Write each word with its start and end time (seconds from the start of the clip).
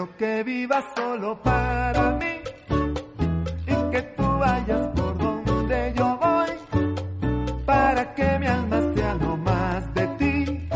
Que 0.00 0.42
vivas 0.42 0.84
solo 0.96 1.38
para 1.42 2.12
mí 2.12 2.40
y 3.66 3.90
que 3.90 4.02
tú 4.16 4.22
vayas 4.38 4.88
por 4.96 5.18
donde 5.18 5.92
yo 5.94 6.18
voy 6.18 6.86
para 7.66 8.14
que 8.14 8.38
mi 8.38 8.46
alma 8.46 8.80
sea 8.94 9.14
lo 9.14 9.36
más 9.36 9.92
de 9.92 10.06
ti. 10.18 10.68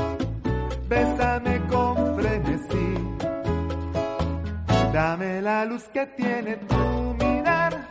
Bésame 0.88 1.59
con 1.68 2.16
frenesí, 2.16 2.95
dame 4.93 5.40
la 5.40 5.65
luz 5.65 5.84
que 5.84 6.04
tiene 6.18 6.56
tu 6.56 7.15
mirar 7.24 7.88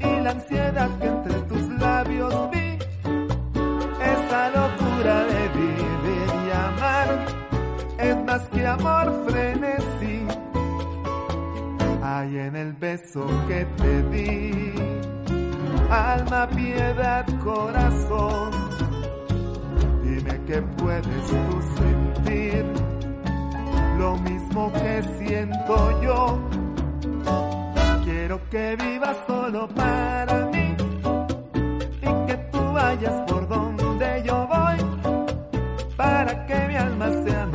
y 0.00 0.20
la 0.22 0.30
ansiedad 0.30 0.88
que 0.98 1.06
entre 1.08 1.34
tus 1.42 1.68
labios 1.78 2.50
vi. 2.50 2.78
Esa 4.00 4.48
locura 4.48 5.24
de 5.24 5.48
vivir 5.60 6.28
y 6.46 6.50
amar 6.50 7.26
es 7.98 8.16
más 8.24 8.42
que 8.48 8.66
amor 8.66 9.21
Hay 12.22 12.38
en 12.38 12.54
el 12.54 12.72
beso 12.74 13.26
que 13.48 13.64
te 13.78 14.02
di, 14.10 14.74
alma, 15.90 16.48
piedad, 16.50 17.26
corazón. 17.42 18.50
Dime 20.04 20.40
que 20.46 20.62
puedes 20.78 21.26
tú 21.26 21.62
sentir 21.78 22.64
lo 23.98 24.16
mismo 24.18 24.72
que 24.72 25.02
siento 25.18 26.00
yo. 26.00 26.38
Quiero 28.04 28.40
que 28.50 28.76
vivas 28.76 29.16
solo 29.26 29.66
para 29.74 30.46
mí 30.52 30.76
y 32.02 32.26
que 32.28 32.36
tú 32.52 32.72
vayas 32.72 33.20
por 33.26 33.48
donde 33.48 34.22
yo 34.24 34.46
voy 34.46 34.78
para 35.96 36.46
que 36.46 36.68
mi 36.68 36.76
alma 36.76 37.10
sea 37.24 37.46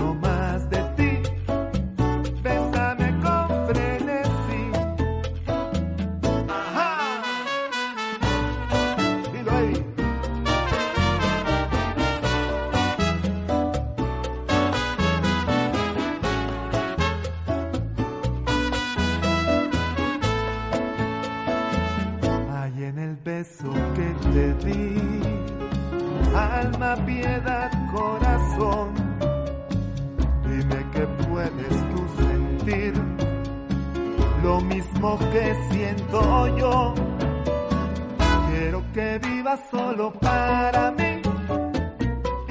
para 40.72 40.92
mí 40.92 41.22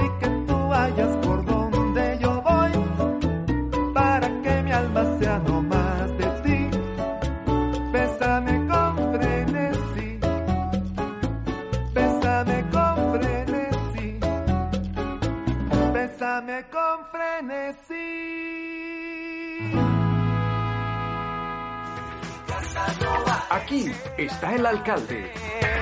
y 0.04 0.06
que 0.20 0.28
tú 0.46 0.68
vayas 0.68 1.16
por 1.18 1.44
donde 1.44 2.18
yo 2.18 2.40
voy 2.40 2.72
para 3.92 4.28
que 4.42 4.62
mi 4.62 4.72
alma 4.72 5.02
sea 5.18 5.38
no 5.46 5.60
más 5.62 6.08
de 6.20 6.26
ti. 6.44 6.58
Bésame 7.92 8.54
con 8.72 8.92
frenesí. 9.12 10.08
Bésame 11.96 12.58
con 12.74 12.94
frenesí. 13.12 14.08
Bésame 15.92 16.58
con 16.74 16.96
frenesí. 17.12 18.06
Aquí 23.50 23.92
está 24.16 24.54
el 24.54 24.64
alcalde. 24.66 25.75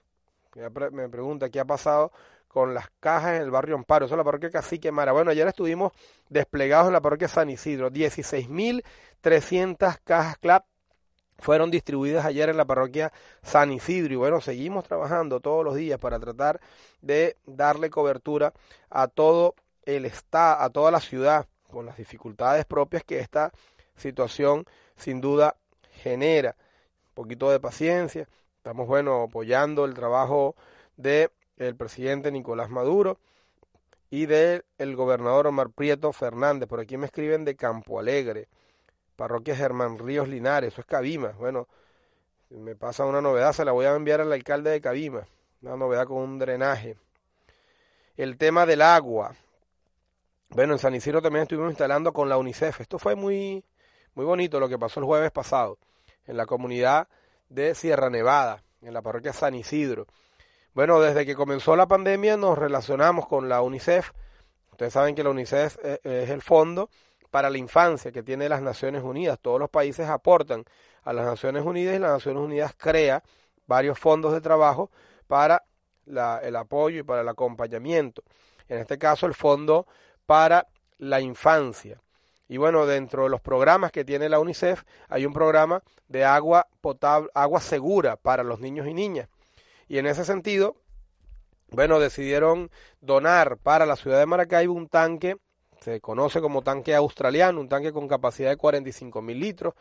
Me 0.55 0.71
pre- 0.71 0.91
Me 0.91 1.09
pregunta 1.09 1.49
qué 1.51 1.61
ha 1.61 1.65
pasado 1.65 2.13
con 2.49 2.75
las 2.75 2.89
cajas 3.01 3.37
en 3.37 3.43
el 3.43 3.51
barrio 3.51 3.75
Amparo. 3.77 4.07
Eso 4.07 4.15
es 4.15 4.19
la 4.19 4.25
parroquia 4.25 4.51
Cacique 4.51 4.91
Mara. 4.91 5.13
Bueno, 5.13 5.31
ayer 5.31 5.47
estuvimos 5.47 5.93
desplegados 6.31 6.87
en 6.89 6.95
la 6.95 7.01
parroquia 7.03 7.29
San 7.29 7.51
Isidro. 7.51 7.91
16.300 7.91 9.99
cajas 10.05 10.39
CLAP 10.39 10.65
fueron 11.39 11.71
distribuidas 11.71 12.25
ayer 12.25 12.49
en 12.49 12.57
la 12.57 12.65
parroquia 12.65 13.13
San 13.43 13.71
Isidro. 13.71 14.15
Y 14.15 14.17
bueno, 14.17 14.41
seguimos 14.41 14.85
trabajando 14.85 15.41
todos 15.41 15.63
los 15.65 15.75
días 15.77 15.99
para 16.01 16.19
tratar 16.19 16.61
de 17.03 17.37
darle 17.47 17.91
cobertura 17.91 18.53
a 18.91 19.07
todo 19.09 19.55
el 19.85 20.07
estado, 20.07 20.63
a 20.63 20.71
toda 20.71 20.91
la 20.91 21.01
ciudad, 21.01 21.47
con 21.71 21.85
las 21.87 21.97
dificultades 21.99 22.65
propias 22.65 23.05
que 23.05 23.19
esta 23.21 23.53
situación 23.99 24.65
sin 24.97 25.21
duda 25.21 25.57
genera. 25.91 26.57
Un 27.09 27.15
poquito 27.15 27.51
de 27.51 27.61
paciencia 27.61 28.29
Estamos, 28.69 28.87
bueno, 28.87 29.23
apoyando 29.23 29.87
el 29.87 29.95
trabajo 29.95 30.55
de 30.99 31.31
el 31.57 31.75
presidente 31.75 32.31
Nicolás 32.31 32.69
Maduro 32.69 33.19
y 34.11 34.27
del 34.27 34.65
el 34.77 34.95
gobernador 34.95 35.47
Omar 35.47 35.71
Prieto 35.71 36.13
Fernández. 36.13 36.69
Por 36.69 36.81
aquí 36.81 36.99
me 36.99 37.07
escriben 37.07 37.47
de 37.47 37.57
Campo 37.57 37.99
Alegre, 37.99 38.49
parroquia 39.17 39.57
Germán 39.57 39.99
Ríos 39.99 40.29
Linares, 40.29 40.75
eso 40.75 40.83
es 40.83 40.87
Cabima. 40.87 41.31
Bueno, 41.39 41.67
me 42.51 42.77
pasa 42.77 43.07
una 43.07 43.23
novedad, 43.23 43.55
se 43.55 43.65
la 43.65 43.73
voy 43.73 43.87
a 43.87 43.95
enviar 43.95 44.21
al 44.21 44.33
alcalde 44.33 44.71
de 44.71 44.81
Cabima, 44.83 45.27
una 45.63 45.77
novedad 45.77 46.07
con 46.07 46.19
un 46.19 46.39
drenaje. 46.39 46.97
El 48.19 48.37
tema 48.37 48.67
del 48.67 48.83
agua. 48.83 49.35
Bueno, 50.51 50.75
en 50.75 50.79
San 50.79 50.95
Isidro 50.95 51.23
también 51.23 51.45
estuvimos 51.45 51.71
instalando 51.71 52.13
con 52.13 52.29
la 52.29 52.37
UNICEF. 52.37 52.83
Esto 52.83 52.99
fue 52.99 53.15
muy, 53.15 53.65
muy 54.19 54.25
bonito 54.25 54.59
lo 54.59 54.69
que 54.69 54.81
pasó 54.81 54.99
el 54.99 55.07
jueves 55.07 55.31
pasado 55.31 55.79
en 56.27 56.37
la 56.37 56.45
comunidad 56.45 57.07
de 57.49 57.77
Sierra 57.77 58.11
Nevada, 58.11 58.65
en 58.83 58.93
la 58.93 59.01
parroquia 59.01 59.33
San 59.33 59.55
Isidro. 59.55 60.09
Bueno, 60.75 60.99
desde 60.99 61.25
que 61.25 61.37
comenzó 61.37 61.77
la 61.77 61.87
pandemia 61.87 62.37
nos 62.37 62.59
relacionamos 62.59 63.29
con 63.29 63.49
la 63.49 63.63
UNICEF. 63.63 64.11
Ustedes 64.73 64.93
saben 64.93 65.15
que 65.15 65.23
la 65.23 65.31
UNICEF 65.31 65.77
eh, 65.85 66.01
es 66.03 66.31
el 66.31 66.43
fondo 66.43 66.91
para 67.31 67.49
la 67.49 67.59
infancia 67.59 68.11
que 68.11 68.25
tiene 68.25 68.49
las 68.49 68.61
Naciones 68.61 69.05
Unidas. 69.05 69.39
Todos 69.41 69.61
los 69.61 69.71
países 69.71 70.09
aportan 70.09 70.65
a 71.05 71.13
las 71.13 71.25
Naciones 71.25 71.65
Unidas 71.65 71.95
y 71.95 72.01
las 72.01 72.11
Naciones 72.11 72.43
Unidas 72.43 72.75
crea 72.77 73.23
varios 73.69 74.01
fondos 74.01 74.33
de 74.33 74.41
trabajo 74.41 74.91
para 75.29 75.63
el 76.43 76.57
apoyo 76.57 76.99
y 76.99 77.03
para 77.05 77.21
el 77.21 77.29
acompañamiento. 77.29 78.25
En 78.67 78.79
este 78.79 78.99
caso, 78.99 79.27
el 79.27 79.35
Fondo 79.35 79.87
para 80.27 80.67
la 80.99 81.21
Infancia. 81.21 82.01
Y 82.49 82.57
bueno, 82.57 82.87
dentro 82.87 83.25
de 83.25 83.29
los 83.29 83.43
programas 83.43 83.93
que 83.93 84.05
tiene 84.05 84.29
la 84.29 84.41
UNICEF 84.41 84.85
hay 85.09 85.27
un 85.27 85.35
programa 85.35 85.83
de 86.09 86.25
agua 86.25 86.67
potable, 86.81 87.29
agua 87.35 87.61
segura 87.61 88.17
para 88.17 88.43
los 88.43 88.59
niños 88.61 88.87
y 88.87 88.95
niñas. 88.95 89.29
Y 89.87 89.99
en 89.99 90.07
ese 90.07 90.25
sentido, 90.25 90.77
bueno, 91.71 92.01
decidieron 92.01 92.71
donar 93.01 93.59
para 93.59 93.85
la 93.85 93.97
ciudad 93.97 94.19
de 94.19 94.27
Maracaibo 94.27 94.73
un 94.73 94.89
tanque, 94.89 95.37
se 95.81 96.01
conoce 96.01 96.41
como 96.41 96.63
tanque 96.63 96.95
australiano, 96.95 97.61
un 97.61 97.69
tanque 97.69 97.93
con 97.93 98.09
capacidad 98.09 98.49
de 98.51 98.57
45 98.57 99.21
mil 99.21 99.39
litros. 99.39 99.75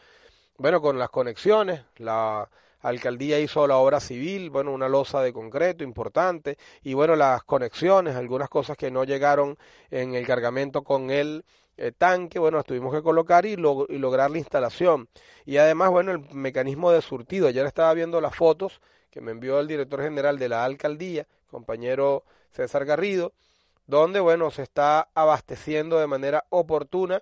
Bueno, 0.57 0.81
con 0.81 0.99
las 0.99 1.09
conexiones, 1.09 1.83
la 1.95 2.49
alcaldía 2.81 3.39
hizo 3.39 3.65
la 3.67 3.77
obra 3.77 3.99
civil, 3.99 4.49
bueno, 4.49 4.73
una 4.73 4.89
losa 4.89 5.21
de 5.21 5.31
concreto 5.33 5.83
importante, 5.83 6.57
y 6.83 6.93
bueno, 6.93 7.15
las 7.15 7.43
conexiones, 7.43 8.15
algunas 8.15 8.49
cosas 8.49 8.77
que 8.77 8.91
no 8.91 9.03
llegaron 9.03 9.57
en 9.89 10.13
el 10.13 10.25
cargamento 10.27 10.83
con 10.83 11.09
el 11.09 11.45
eh, 11.77 11.91
tanque, 11.97 12.39
bueno, 12.39 12.63
tuvimos 12.63 12.93
que 12.93 13.01
colocar 13.01 13.45
y, 13.45 13.53
y 13.53 13.97
lograr 13.97 14.31
la 14.31 14.37
instalación. 14.37 15.07
Y 15.45 15.57
además, 15.57 15.91
bueno, 15.91 16.11
el 16.11 16.19
mecanismo 16.33 16.91
de 16.91 17.01
surtido. 17.01 17.47
Ayer 17.47 17.65
estaba 17.65 17.93
viendo 17.93 18.19
las 18.19 18.35
fotos 18.35 18.81
que 19.11 19.21
me 19.21 19.31
envió 19.31 19.59
el 19.59 19.67
director 19.67 20.01
general 20.01 20.39
de 20.39 20.49
la 20.49 20.65
alcaldía, 20.65 21.27
compañero 21.49 22.23
César 22.51 22.85
Garrido, 22.85 23.33
donde, 23.85 24.19
bueno, 24.19 24.51
se 24.51 24.63
está 24.63 25.09
abasteciendo 25.13 25.99
de 25.99 26.07
manera 26.07 26.45
oportuna 26.49 27.21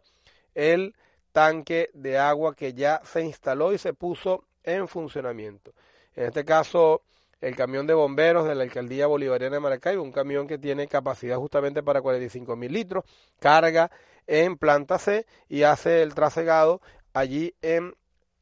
el 0.55 0.95
tanque 1.31 1.89
de 1.93 2.17
agua 2.17 2.55
que 2.55 2.73
ya 2.73 3.01
se 3.03 3.21
instaló 3.21 3.73
y 3.73 3.77
se 3.77 3.93
puso 3.93 4.45
en 4.63 4.87
funcionamiento. 4.87 5.73
En 6.15 6.25
este 6.25 6.45
caso, 6.45 7.01
el 7.41 7.55
camión 7.55 7.85
de 7.85 7.93
bomberos 7.93 8.47
de 8.47 8.55
la 8.55 8.63
alcaldía 8.63 9.07
bolivariana 9.07 9.57
de 9.57 9.59
Maracaibo, 9.59 10.01
un 10.01 10.11
camión 10.11 10.47
que 10.47 10.57
tiene 10.57 10.87
capacidad 10.87 11.37
justamente 11.37 11.83
para 11.83 12.01
45 12.01 12.55
mil 12.55 12.71
litros, 12.71 13.03
carga 13.39 13.91
en 14.27 14.57
planta 14.57 14.97
C 14.97 15.25
y 15.49 15.63
hace 15.63 16.01
el 16.01 16.13
trasegado 16.13 16.81
allí 17.13 17.55
en 17.61 17.93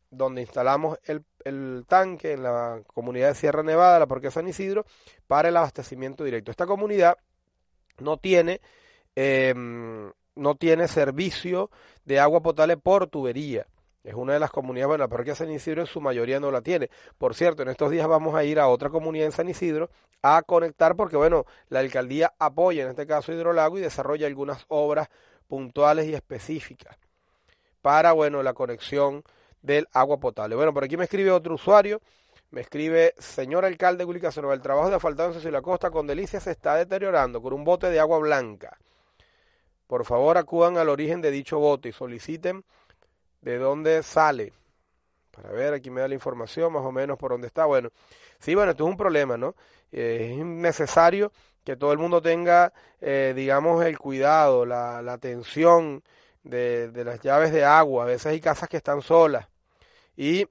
donde 0.09 0.41
instalamos 0.41 0.99
el, 1.05 1.23
el, 1.43 1.85
tanque 1.87 2.33
en 2.33 2.43
la 2.43 2.81
comunidad 2.87 3.29
de 3.29 3.35
Sierra 3.35 3.63
Nevada, 3.63 3.99
la 3.99 4.07
Parque 4.07 4.31
San 4.31 4.47
Isidro, 4.47 4.85
para 5.27 5.49
el 5.49 5.57
abastecimiento 5.57 6.23
directo. 6.23 6.51
Esta 6.51 6.67
comunidad 6.67 7.17
no 7.99 8.17
tiene, 8.17 8.61
em, 9.15 10.11
no 10.35 10.55
tiene 10.55 10.87
servicio 10.87 11.71
de 12.05 12.19
agua 12.19 12.41
potable 12.41 12.77
por 12.77 13.07
tubería. 13.07 13.67
Es 14.03 14.15
una 14.15 14.33
de 14.33 14.39
las 14.39 14.51
comunidades, 14.51 14.87
bueno, 14.87 15.03
la 15.05 15.07
parroquia 15.07 15.33
San 15.33 15.49
Isidro 15.49 15.81
en 15.81 15.87
su 15.87 16.01
mayoría 16.01 16.39
no 16.39 16.51
la 16.51 16.61
tiene. 16.61 16.89
Por 17.17 17.35
cierto, 17.35 17.63
en 17.63 17.69
estos 17.69 17.89
días 17.89 18.07
vamos 18.07 18.35
a 18.35 18.43
ir 18.43 18.59
a 18.59 18.67
otra 18.67 18.89
comunidad 18.89 19.27
en 19.27 19.31
San 19.31 19.47
Isidro 19.47 19.89
a 20.21 20.41
conectar 20.41 20.95
porque, 20.95 21.15
bueno, 21.15 21.45
la 21.69 21.79
alcaldía 21.79 22.33
apoya, 22.37 22.83
en 22.83 22.89
este 22.89 23.07
caso 23.07 23.31
Hidrolago, 23.31 23.77
y 23.77 23.81
desarrolla 23.81 24.27
algunas 24.27 24.65
obras 24.67 25.09
puntuales 25.47 26.07
y 26.07 26.13
específicas 26.13 26.97
para, 27.81 28.11
bueno, 28.11 28.43
la 28.43 28.53
conexión 28.53 29.23
del 29.61 29.87
agua 29.93 30.19
potable. 30.19 30.55
Bueno, 30.55 30.73
por 30.73 30.83
aquí 30.83 30.97
me 30.97 31.05
escribe 31.05 31.31
otro 31.31 31.55
usuario, 31.55 32.01
me 32.51 32.61
escribe, 32.61 33.13
señor 33.17 33.65
alcalde 33.65 34.05
Willy 34.05 34.21
el 34.23 34.61
trabajo 34.61 34.89
de 34.89 34.95
asfaltado 34.95 35.33
en 35.33 35.51
la 35.51 35.61
Costa 35.61 35.91
con 35.91 36.07
Delicia 36.07 36.39
se 36.39 36.51
está 36.51 36.75
deteriorando 36.75 37.41
con 37.41 37.53
un 37.53 37.63
bote 37.63 37.89
de 37.89 37.99
agua 37.99 38.19
blanca. 38.19 38.77
Por 39.87 40.05
favor, 40.05 40.37
acudan 40.37 40.77
al 40.77 40.89
origen 40.89 41.21
de 41.21 41.31
dicho 41.31 41.59
bote 41.59 41.89
y 41.89 41.93
soliciten 41.93 42.63
de 43.43 43.57
dónde 43.57 44.01
sale. 44.03 44.53
Para 45.31 45.51
ver, 45.51 45.73
aquí 45.73 45.89
me 45.89 46.01
da 46.01 46.07
la 46.07 46.13
información 46.13 46.71
más 46.73 46.83
o 46.83 46.91
menos 46.91 47.17
por 47.17 47.31
dónde 47.31 47.47
está. 47.47 47.65
Bueno, 47.65 47.89
sí, 48.39 48.55
bueno, 48.55 48.71
esto 48.71 48.85
es 48.85 48.89
un 48.89 48.97
problema, 48.97 49.37
¿no? 49.37 49.55
Eh, 49.91 50.35
es 50.37 50.45
necesario 50.45 51.31
que 51.63 51.75
todo 51.75 51.91
el 51.91 51.97
mundo 51.97 52.21
tenga, 52.21 52.73
eh, 53.01 53.33
digamos, 53.35 53.83
el 53.85 53.97
cuidado, 53.97 54.65
la, 54.65 54.99
atención 54.99 56.03
de, 56.43 56.89
de 56.91 57.03
las 57.03 57.21
llaves 57.21 57.51
de 57.51 57.65
agua. 57.65 58.03
A 58.03 58.07
veces 58.07 58.27
hay 58.27 58.39
casas 58.39 58.69
que 58.69 58.77
están 58.77 59.01
solas 59.01 59.47
y 60.15 60.45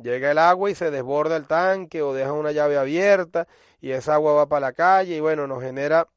llega 0.00 0.30
el 0.30 0.38
agua 0.38 0.70
y 0.70 0.74
se 0.74 0.90
desborda 0.90 1.36
el 1.36 1.46
tanque 1.46 2.02
o 2.02 2.12
deja 2.12 2.32
una 2.32 2.52
llave 2.52 2.76
abierta 2.78 3.48
y 3.80 3.90
esa 3.90 4.14
agua 4.14 4.34
va 4.34 4.46
para 4.46 4.66
la 4.66 4.72
calle 4.72 5.16
y 5.16 5.20
bueno, 5.20 5.46
nos 5.46 5.62
genera 5.62 6.08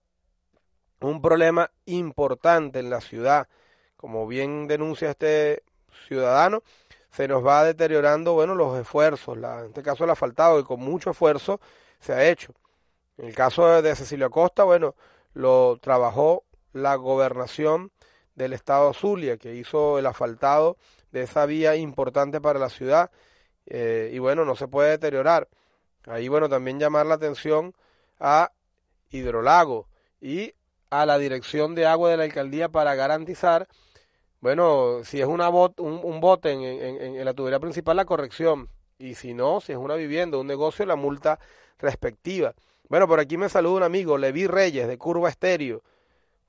un 0.99 1.21
problema 1.21 1.71
importante 1.85 2.79
en 2.79 2.89
la 2.89 3.01
ciudad. 3.01 3.47
Como 3.95 4.27
bien 4.27 4.67
denuncia 4.67 5.11
este 5.11 5.63
ciudadano, 6.07 6.63
se 7.11 7.27
nos 7.27 7.45
va 7.45 7.63
deteriorando, 7.63 8.33
bueno, 8.33 8.55
los 8.55 8.77
esfuerzos, 8.79 9.37
la, 9.37 9.59
en 9.61 9.67
este 9.67 9.83
caso 9.83 10.03
el 10.03 10.09
asfaltado, 10.09 10.59
y 10.59 10.63
con 10.63 10.79
mucho 10.79 11.11
esfuerzo 11.11 11.59
se 11.99 12.13
ha 12.13 12.29
hecho. 12.29 12.53
En 13.17 13.27
el 13.27 13.35
caso 13.35 13.81
de 13.81 13.95
Cecilio 13.95 14.27
Acosta, 14.27 14.63
bueno, 14.63 14.95
lo 15.33 15.77
trabajó 15.79 16.43
la 16.73 16.95
gobernación 16.95 17.91
del 18.35 18.53
estado 18.53 18.93
Zulia, 18.93 19.37
que 19.37 19.53
hizo 19.53 19.99
el 19.99 20.07
asfaltado 20.07 20.77
de 21.11 21.23
esa 21.23 21.45
vía 21.45 21.75
importante 21.75 22.41
para 22.41 22.59
la 22.59 22.69
ciudad, 22.69 23.11
eh, 23.67 24.09
y 24.11 24.19
bueno, 24.19 24.45
no 24.45 24.55
se 24.55 24.67
puede 24.67 24.89
deteriorar. 24.89 25.47
Ahí, 26.05 26.27
bueno, 26.27 26.49
también 26.49 26.79
llamar 26.79 27.05
la 27.05 27.15
atención 27.15 27.73
a 28.19 28.51
Hidrolago 29.09 29.87
y 30.19 30.53
a 30.89 31.05
la 31.05 31.17
dirección 31.17 31.75
de 31.75 31.85
agua 31.85 32.09
de 32.09 32.17
la 32.17 32.23
alcaldía 32.23 32.69
para 32.69 32.95
garantizar 32.95 33.67
bueno, 34.43 35.05
si 35.05 35.21
es 35.21 35.25
una 35.25 35.47
bot, 35.47 35.79
un, 35.79 36.19
bote 36.19 36.51
en, 36.51 36.61
en, 36.61 37.23
la 37.23 37.33
tubería 37.33 37.61
principal, 37.61 37.95
la 37.95 38.03
corrección. 38.03 38.67
Y 38.99 39.15
si 39.15 39.33
no, 39.33 39.61
si 39.61 39.71
es 39.71 39.77
una 39.77 39.95
vivienda, 39.95 40.37
un 40.37 40.47
negocio, 40.47 40.85
la 40.85 40.97
multa 40.97 41.39
respectiva. 41.79 42.53
Bueno, 42.89 43.07
por 43.07 43.21
aquí 43.21 43.37
me 43.37 43.47
saluda 43.47 43.77
un 43.77 43.83
amigo, 43.83 44.17
Levi 44.17 44.45
Reyes, 44.47 44.89
de 44.89 44.97
Curva 44.97 45.29
Estéreo. 45.29 45.81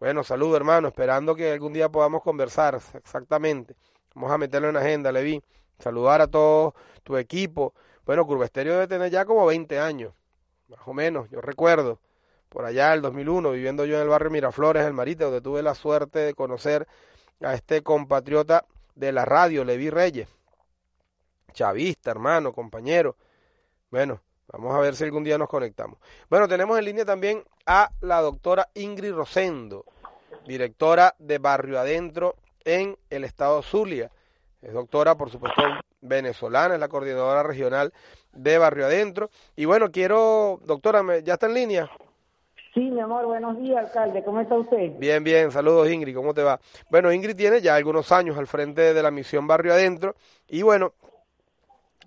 Bueno, 0.01 0.25
saludo 0.25 0.57
hermano, 0.57 0.89
esperando 0.89 1.37
que 1.37 1.53
algún 1.53 1.73
día 1.73 1.89
podamos 1.89 2.21
conversar, 2.25 2.81
exactamente. 2.95 3.77
Vamos 4.17 4.33
a 4.33 4.39
meterlo 4.39 4.71
en 4.71 4.77
agenda, 4.77 5.13
Levi. 5.13 5.41
Saludar 5.79 6.21
a 6.21 6.27
todo 6.27 6.75
tu 7.05 7.17
equipo. 7.17 7.75
Bueno, 8.05 8.27
Curva 8.27 8.47
Estéreo 8.47 8.73
debe 8.73 8.89
tener 8.89 9.13
ya 9.13 9.25
como 9.25 9.47
20 9.47 9.79
años, 9.79 10.13
más 10.67 10.81
o 10.87 10.95
menos, 10.95 11.31
yo 11.31 11.41
recuerdo. 11.41 12.01
Por 12.49 12.65
allá, 12.65 12.93
el 12.93 13.03
2001, 13.03 13.53
viviendo 13.53 13.85
yo 13.85 13.95
en 13.95 14.03
el 14.03 14.09
barrio 14.09 14.33
Miraflores, 14.33 14.85
el 14.85 14.95
Marite, 14.95 15.23
donde 15.23 15.41
tuve 15.41 15.63
la 15.63 15.77
suerte 15.77 16.19
de 16.19 16.35
conocer 16.35 16.89
a 17.45 17.55
este 17.55 17.83
compatriota 17.83 18.65
de 18.95 19.13
la 19.13 19.25
radio, 19.25 19.65
Levi 19.65 19.91
Reyes. 19.91 20.29
Chavista, 21.53 22.11
hermano, 22.11 22.53
compañero. 22.53 23.17
Bueno, 23.91 24.21
vamos 24.49 24.75
a 24.75 24.79
ver 24.79 24.97
si 24.97 25.05
algún 25.05 25.25
día 25.25 25.39
nos 25.39 25.49
conectamos. 25.49 25.99
Bueno, 26.29 26.49
tenemos 26.49 26.79
en 26.79 26.85
línea 26.85 27.05
también 27.05 27.45
a 27.67 27.91
la 28.01 28.21
doctora 28.21 28.69
Ingrid 28.75 29.13
Rosendo, 29.13 29.85
directora 30.47 31.15
de 31.19 31.39
Barrio 31.39 31.79
Adentro 31.79 32.37
en 32.65 32.97
el 33.11 33.25
estado 33.25 33.63
Zulia. 33.63 34.11
Es 34.63 34.73
doctora, 34.73 35.15
por 35.15 35.31
supuesto, 35.31 35.63
venezolana, 36.01 36.75
es 36.75 36.81
la 36.81 36.89
coordinadora 36.89 37.43
regional 37.43 37.93
de 38.33 38.59
Barrio 38.59 38.87
Adentro. 38.87 39.31
Y 39.55 39.67
bueno, 39.67 39.91
quiero, 39.91 40.61
doctora, 40.65 41.03
¿ya 41.21 41.35
está 41.35 41.47
en 41.47 41.55
línea? 41.55 41.91
Sí, 42.75 42.81
mi 42.81 43.01
amor, 43.01 43.25
buenos 43.27 43.57
días, 43.59 43.87
alcalde. 43.87 44.25
¿Cómo 44.25 44.41
está 44.41 44.57
usted? 44.57 44.99
Bien, 44.99 45.23
bien. 45.23 45.53
Saludos, 45.53 45.89
Ingrid. 45.89 46.15
¿Cómo 46.17 46.35
te 46.35 46.43
va? 46.43 46.59
Bueno, 46.91 47.13
Ingrid 47.13 47.37
tiene 47.37 47.61
ya 47.61 47.77
algunos 47.77 48.11
años 48.11 48.37
al 48.37 48.49
frente 48.49 48.93
de 48.93 49.03
la 49.03 49.13
misión 49.13 49.47
Barrio 49.47 49.73
Adentro. 49.75 50.17
Y 50.49 50.63
bueno, 50.63 50.93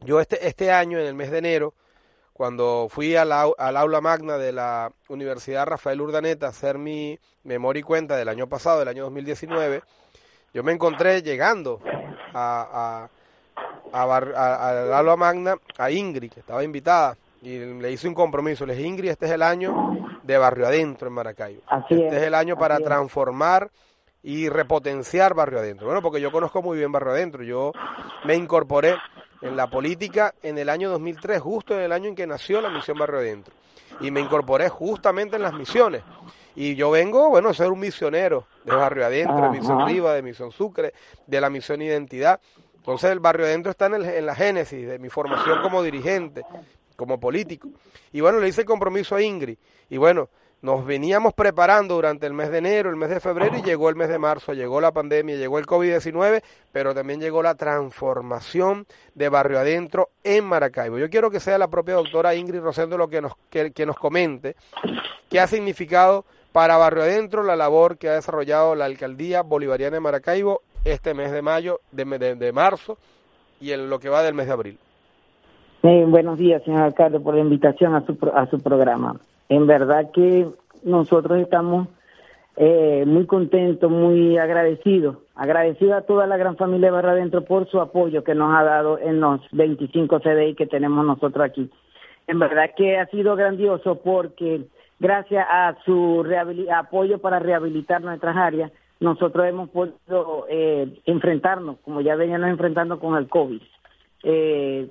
yo 0.02 0.20
este, 0.20 0.46
este 0.46 0.72
año, 0.72 1.00
en 1.00 1.06
el 1.06 1.14
mes 1.14 1.32
de 1.32 1.38
enero, 1.38 1.74
cuando 2.34 2.88
fui 2.90 3.16
al, 3.16 3.32
aula 3.32 4.02
magna 4.02 4.38
de 4.38 4.52
la 4.52 4.92
Universidad 5.08 5.66
Rafael 5.66 6.02
Urdaneta 6.02 6.48
a 6.48 6.50
hacer 6.50 6.78
mi 6.78 7.18
memoria 7.44 7.80
y 7.80 7.84
cuenta 7.84 8.18
del 8.18 8.28
año 8.28 8.48
pasado, 8.48 8.80
del 8.80 8.90
año 8.90 9.04
2019, 9.06 9.82
yo 10.54 10.64
me 10.64 10.74
encontré 10.74 11.22
llegando 11.24 11.80
a, 12.34 13.08
a, 13.94 14.06
Bar- 14.06 14.34
a, 14.36 14.70
a 14.70 14.74
Lalo 14.86 15.16
Magna, 15.16 15.56
a 15.78 15.90
Ingrid, 15.92 16.32
que 16.32 16.42
estaba 16.42 16.64
invitada, 16.64 17.18
y 17.42 17.60
le 17.60 17.92
hice 17.92 18.08
un 18.08 18.14
compromiso. 18.14 18.66
Le 18.66 18.76
dije, 18.76 18.88
Ingrid, 18.88 19.10
este 19.10 19.26
es 19.28 19.32
el 19.32 19.42
año 19.44 19.98
de 20.24 20.38
Barrio 20.38 20.68
Adentro 20.68 21.08
en 21.08 21.14
Maracaibo. 21.14 21.62
Así 21.68 21.94
este 21.96 22.08
es, 22.08 22.14
es 22.14 22.24
el 22.24 22.34
año 22.36 22.58
para 22.58 22.78
es. 22.78 22.84
transformar 22.84 23.70
y 24.24 24.50
repotenciar 24.50 25.34
Barrio 25.34 25.60
Adentro. 25.60 25.86
Bueno, 25.86 26.02
porque 26.02 26.20
yo 26.20 26.32
conozco 26.32 26.62
muy 26.62 26.78
bien 26.78 26.92
Barrio 26.92 27.12
Adentro. 27.12 27.44
Yo 27.44 27.72
me 28.26 28.36
incorporé 28.36 28.96
en 29.42 29.56
la 29.56 29.68
política 29.68 30.34
en 30.42 30.58
el 30.58 30.70
año 30.70 30.90
2003, 30.90 31.40
justo 31.40 31.76
en 31.76 31.82
el 31.82 31.92
año 31.92 32.10
en 32.10 32.16
que 32.16 32.26
nació 32.28 32.60
la 32.60 32.70
misión 32.70 32.98
Barrio 32.98 33.20
Adentro. 33.20 33.54
Y 34.02 34.12
me 34.12 34.20
incorporé 34.20 34.70
justamente 34.70 35.36
en 35.38 35.44
las 35.44 35.54
misiones. 35.54 36.04
Y 36.56 36.76
yo 36.76 36.90
vengo, 36.92 37.30
bueno, 37.30 37.50
a 37.50 37.54
ser 37.54 37.68
un 37.70 37.80
misionero 37.80 38.48
de 38.64 38.76
Barrio 38.76 39.06
Adentro, 39.06 39.42
de 39.44 39.50
Misión. 39.60 39.88
Riva, 39.88 40.14
de 40.14 40.22
Misión 40.24 40.52
Sucre, 40.52 40.94
de 41.28 41.40
la 41.42 41.50
Misión 41.52 41.82
Identidad. 41.82 42.40
Entonces 42.78 43.12
el 43.12 43.20
Barrio 43.20 43.46
Adentro 43.46 43.72
está 43.72 43.86
en, 43.86 43.96
el- 43.96 44.06
en 44.06 44.26
la 44.26 44.34
génesis 44.36 44.88
de 44.88 44.98
mi 44.98 45.10
formación 45.10 45.62
como 45.62 45.84
dirigente, 45.84 46.42
como 46.98 47.18
político. 47.22 47.70
Y 48.12 48.20
bueno, 48.20 48.40
le 48.40 48.50
hice 48.50 48.62
el 48.62 48.68
compromiso 48.68 49.16
a 49.16 49.22
Ingrid. 49.22 49.58
Y 49.90 49.96
bueno, 49.96 50.28
nos 50.62 50.84
veníamos 50.86 51.34
preparando 51.36 51.96
durante 51.96 52.26
el 52.26 52.34
mes 52.34 52.50
de 52.52 52.58
enero, 52.58 52.90
el 52.90 52.96
mes 52.96 53.10
de 53.12 53.20
febrero 53.20 53.56
y 53.58 53.62
llegó 53.62 53.90
el 53.90 53.96
mes 53.96 54.10
de 54.10 54.18
marzo, 54.18 54.54
llegó 54.54 54.82
la 54.82 54.92
pandemia, 54.92 55.36
llegó 55.36 55.60
el 55.60 55.68
COVID-19, 55.68 56.42
pero 56.72 56.94
también 56.96 57.22
llegó 57.22 57.44
la 57.44 57.54
transformación 57.56 58.88
de 59.16 59.30
Barrio 59.30 59.60
Adentro 59.60 60.10
en 60.24 60.46
Maracaibo. 60.46 60.98
Yo 60.98 61.10
quiero 61.10 61.30
que 61.30 61.40
sea 61.40 61.58
la 61.58 61.68
propia 61.68 61.94
doctora 61.96 62.34
Ingrid 62.36 62.60
Rosendo 62.62 62.98
lo 62.98 63.08
que 63.08 63.22
nos, 63.22 63.34
que, 63.50 63.72
que 63.72 63.86
nos 63.86 63.98
comente 63.98 64.56
qué 65.30 65.40
ha 65.40 65.48
significado 65.48 66.26
para 66.52 66.78
Barrio 66.78 67.04
Adentro 67.04 67.44
la 67.44 67.56
labor 67.56 67.98
que 68.00 68.10
ha 68.10 68.14
desarrollado 68.14 68.74
la 68.74 68.86
Alcaldía 68.86 69.44
Bolivariana 69.44 69.96
de 69.98 70.00
Maracaibo 70.02 70.62
este 70.84 71.14
mes 71.14 71.32
de 71.32 71.42
mayo, 71.44 71.82
de, 71.92 72.06
de- 72.18 72.36
de 72.36 72.52
marzo 72.52 72.98
y 73.60 73.72
en 73.74 73.90
lo 73.90 74.00
que 74.00 74.10
va 74.10 74.24
del 74.24 74.34
mes 74.34 74.48
de 74.48 74.54
abril. 74.54 74.80
Eh, 75.84 76.06
buenos 76.08 76.38
días, 76.38 76.64
señor 76.64 76.82
alcalde, 76.82 77.20
por 77.20 77.36
la 77.36 77.42
invitación 77.42 77.94
a 77.94 78.06
su, 78.06 78.18
a 78.34 78.48
su 78.48 78.60
programa. 78.60 79.20
En 79.48 79.68
verdad 79.68 80.12
que 80.12 80.48
nosotros 80.84 81.40
estamos 81.40 81.88
eh, 82.56 83.04
muy 83.06 83.28
contentos, 83.28 83.90
muy 83.90 84.38
agradecidos, 84.38 85.18
agradecidos 85.36 85.94
a 85.94 86.02
toda 86.02 86.26
la 86.26 86.38
gran 86.38 86.58
familia 86.58 86.88
de 86.88 86.92
Barra 86.92 87.12
Adentro 87.12 87.44
por 87.44 87.70
su 87.70 87.80
apoyo 87.80 88.24
que 88.24 88.34
nos 88.34 88.56
ha 88.56 88.64
dado 88.64 88.98
en 88.98 89.20
los 89.20 89.42
25 89.52 90.20
CDI 90.20 90.56
que 90.56 90.66
tenemos 90.66 91.06
nosotros 91.06 91.46
aquí. 91.46 91.70
En 92.26 92.40
verdad 92.40 92.72
que 92.76 92.98
ha 92.98 93.06
sido 93.08 93.36
grandioso 93.36 94.02
porque 94.02 94.62
gracias 95.00 95.46
a 95.48 95.76
su 95.86 96.26
apoyo 96.76 97.20
para 97.20 97.38
rehabilitar 97.38 98.02
nuestras 98.02 98.36
áreas, 98.36 98.72
nosotros 99.00 99.46
hemos 99.46 99.70
podido 99.70 100.48
eh, 100.50 101.00
enfrentarnos, 101.06 101.78
como 101.86 102.02
ya 102.02 102.16
veníamos 102.16 102.50
enfrentando 102.50 103.00
con 103.00 103.16
el 103.16 103.30
COVID. 103.30 103.62
Eh, 104.24 104.90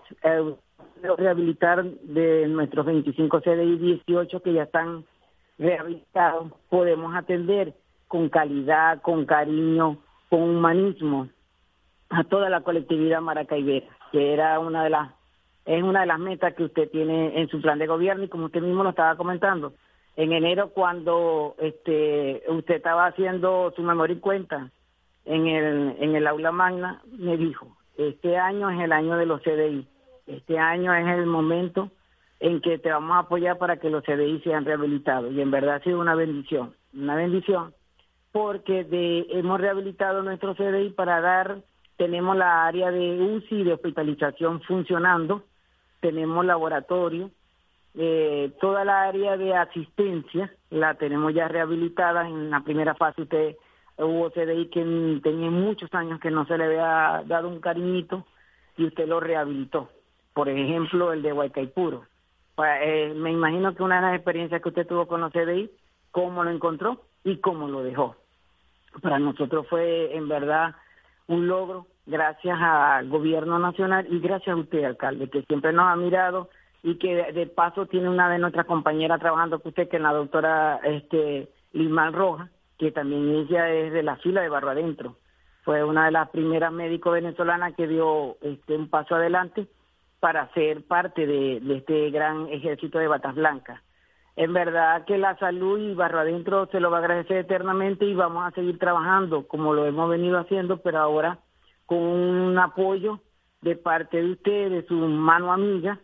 eh, 1.03 1.09
rehabilitar 1.17 1.85
de 1.85 2.47
nuestros 2.49 2.87
25 2.87 3.41
CDI 3.41 3.77
18 3.77 4.43
que 4.43 4.53
ya 4.53 4.65
están 4.65 5.05
rehabilitados, 5.59 6.53
podemos 6.69 7.15
atender 7.15 7.75
con 8.09 8.29
calidad, 8.29 9.01
con 9.03 9.25
cariño, 9.27 9.99
con 10.29 10.43
humanismo 10.43 11.29
a 12.09 12.25
toda 12.25 12.49
la 12.51 12.61
colectividad 12.61 13.21
maracaibera, 13.21 13.87
que 14.13 14.33
era 14.33 14.59
una 14.61 14.85
de 14.85 14.91
las 14.91 15.11
es 15.65 15.83
una 15.83 16.01
de 16.01 16.07
las 16.07 16.21
metas 16.21 16.55
que 16.55 16.63
usted 16.63 16.89
tiene 16.91 17.41
en 17.41 17.49
su 17.49 17.61
plan 17.61 17.81
de 17.81 17.89
gobierno 17.89 18.23
y 18.23 18.29
como 18.29 18.47
usted 18.47 18.63
mismo 18.63 18.85
lo 18.85 18.91
estaba 18.91 19.17
comentando, 19.17 19.75
en 20.15 20.33
enero 20.33 20.71
cuando 20.71 21.57
este 21.59 22.45
usted 22.49 22.77
estaba 22.77 23.07
haciendo 23.07 23.73
su 23.75 23.83
memoria 23.83 24.15
y 24.15 24.21
cuenta 24.21 24.71
en 25.25 25.49
el 25.49 25.97
en 25.99 26.15
el 26.15 26.27
aula 26.29 26.53
magna 26.53 27.03
me 27.19 27.37
dijo, 27.37 27.77
este 27.99 28.37
año 28.39 28.71
es 28.71 28.81
el 28.81 28.93
año 28.93 29.17
de 29.17 29.27
los 29.27 29.43
CDI, 29.43 29.87
este 30.27 30.59
año 30.59 30.95
es 30.95 31.07
el 31.07 31.27
momento 31.27 31.91
en 32.41 32.61
que 32.61 32.79
te 32.79 32.91
vamos 32.91 33.17
a 33.17 33.21
apoyar 33.21 33.59
para 33.59 33.79
que 33.79 33.91
los 33.91 34.05
CDI 34.05 34.41
sean 34.41 34.65
rehabilitados 34.65 35.33
y 35.33 35.41
en 35.41 35.51
verdad 35.51 35.77
ha 35.77 35.81
sido 35.81 36.01
una 36.01 36.15
bendición, 36.15 36.75
una 36.95 37.15
bendición 37.15 37.73
porque 38.33 38.85
de, 38.85 39.27
hemos 39.31 39.59
rehabilitado 39.59 40.23
nuestro 40.23 40.55
CDI 40.55 40.91
para 40.91 41.23
dar, 41.23 41.63
tenemos 41.97 42.37
la 42.37 42.67
área 42.67 42.91
de 42.91 43.19
UCI 43.19 43.65
de 43.65 43.73
hospitalización 43.73 44.61
funcionando, 44.61 45.43
tenemos 46.01 46.45
laboratorio, 46.45 47.31
eh, 47.95 48.53
toda 48.61 48.85
la 48.85 49.05
área 49.05 49.39
de 49.39 49.55
asistencia 49.55 50.53
la 50.69 50.95
tenemos 50.95 51.33
ya 51.33 51.49
rehabilitada. 51.49 52.29
En 52.29 52.51
la 52.51 52.61
primera 52.61 52.95
fase 52.95 53.23
usted 53.23 53.57
hubo 53.97 54.29
CDI 54.31 54.67
que 54.67 54.83
tenía 55.23 55.51
muchos 55.51 55.93
años 55.95 56.21
que 56.21 56.31
no 56.31 56.45
se 56.45 56.59
le 56.59 56.65
había 56.65 57.23
dado 57.27 57.49
un 57.49 57.61
cariñito 57.61 58.27
y 58.77 58.85
usted 58.85 59.09
lo 59.09 59.19
rehabilitó. 59.19 59.89
Por 60.37 60.51
ejemplo, 60.51 61.15
el 61.15 61.23
de 61.23 61.33
Huaycaipuro. 61.33 62.05
Pa- 62.55 62.83
eh, 62.85 63.15
me 63.15 63.33
imagino 63.33 63.75
que 63.75 63.83
una 63.83 63.97
de 63.97 64.03
las 64.03 64.15
experiencias 64.17 64.61
que 64.61 64.69
usted 64.69 64.87
tuvo 64.87 65.07
con 65.07 65.23
los 65.23 65.33
CDI, 65.33 65.71
cómo 66.11 66.45
lo 66.45 66.51
encontró 66.51 67.01
y 67.25 67.39
cómo 67.39 67.69
lo 67.69 67.83
dejó 67.83 68.17
para 69.01 69.19
nosotros 69.19 69.67
fue 69.69 70.15
en 70.15 70.29
verdad 70.29 70.75
un 71.27 71.49
logro 71.49 71.87
gracias 72.05 72.57
al 72.61 73.09
gobierno 73.09 73.59
nacional 73.59 74.07
y 74.11 74.21
gracias 74.21 74.55
a 74.57 74.61
usted, 74.61 74.85
alcalde, 74.85 75.31
que 75.31 75.43
siempre 75.43 75.73
nos 75.73 75.87
ha 75.87 75.97
mirado 75.97 76.51
y 76.83 76.97
que 76.97 77.33
de, 77.33 77.47
paso 77.47 77.87
tiene 77.87 78.11
una 78.11 78.29
de 78.29 78.39
nuestras 78.39 78.67
compañeras 78.67 79.21
trabajando 79.21 79.59
con 79.59 79.71
usted, 79.71 79.89
que 79.89 79.97
es 79.97 80.03
la 80.03 80.13
doctora 80.13 80.81
este, 80.85 81.49
Lismar 81.73 82.13
Rojas, 82.13 82.51
que 82.79 82.93
también 82.93 83.29
ella 83.31 83.71
es 83.71 83.93
de 83.93 84.03
la 84.03 84.17
fila 84.17 84.43
de 84.43 84.51
Barro 84.51 84.71
Adentro. 84.71 85.17
Fue 85.65 85.83
una 85.83 86.05
de 86.05 86.13
las 86.13 86.29
primeras 86.29 86.73
médicos 86.73 87.15
venezolanas 87.15 87.75
que 87.75 87.89
dio 87.89 88.37
este, 88.43 88.77
un 88.77 88.89
paso 88.89 89.15
adelante 89.17 89.67
para 90.21 90.53
ser 90.55 90.87
parte 90.87 91.27
de, 91.27 91.63
este 91.77 92.11
gran 92.11 92.49
ejército 92.49 92.99
de 92.99 93.09
batas 93.09 93.35
blancas. 93.35 93.81
En 94.37 94.53
verdad 94.53 95.05
que 95.05 95.17
la 95.17 95.37
salud 95.39 95.79
y 95.79 95.95
Barro 95.95 96.21
Adentro 96.21 96.67
se 96.67 96.81
lo 96.81 96.91
va 96.91 96.99
a 96.99 97.01
agradecer 97.01 97.39
eternamente 97.39 98.05
y 98.05 98.15
vamos 98.15 98.47
a 98.47 98.51
seguir 98.51 98.79
trabajando 98.79 99.47
como 99.47 99.73
lo 99.73 99.87
hemos 99.87 100.11
venido 100.11 100.39
haciendo, 100.39 100.79
pero 100.79 100.99
ahora 100.99 101.39
con 101.87 101.99
un 101.99 102.59
apoyo 102.59 103.21
de 103.63 103.77
parte 103.77 104.19
de 104.23 104.33
usted, 104.33 104.71
de 104.71 104.87
su 104.87 104.95
mano 104.95 105.53
amiga, 105.53 106.01